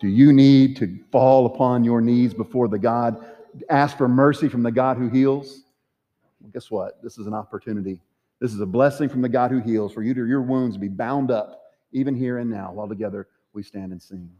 Do 0.00 0.08
you 0.08 0.32
need 0.32 0.76
to 0.78 0.98
fall 1.10 1.46
upon 1.46 1.84
your 1.84 2.00
knees 2.00 2.34
before 2.34 2.68
the 2.68 2.78
God, 2.78 3.24
ask 3.70 3.96
for 3.96 4.08
mercy 4.08 4.48
from 4.48 4.62
the 4.62 4.72
God 4.72 4.96
who 4.96 5.08
heals? 5.08 5.62
Well, 6.40 6.50
guess 6.52 6.70
what? 6.70 7.02
This 7.02 7.18
is 7.18 7.26
an 7.26 7.34
opportunity 7.34 8.00
this 8.40 8.52
is 8.52 8.60
a 8.60 8.66
blessing 8.66 9.08
from 9.08 9.22
the 9.22 9.28
God 9.28 9.50
who 9.50 9.60
heals 9.60 9.92
for 9.92 10.02
you 10.02 10.14
to 10.14 10.26
your 10.26 10.42
wounds 10.42 10.76
be 10.76 10.88
bound 10.88 11.30
up, 11.30 11.60
even 11.92 12.14
here 12.14 12.38
and 12.38 12.50
now, 12.50 12.72
while 12.72 12.88
together 12.88 13.28
we 13.52 13.62
stand 13.62 13.92
and 13.92 14.02
sing. 14.02 14.30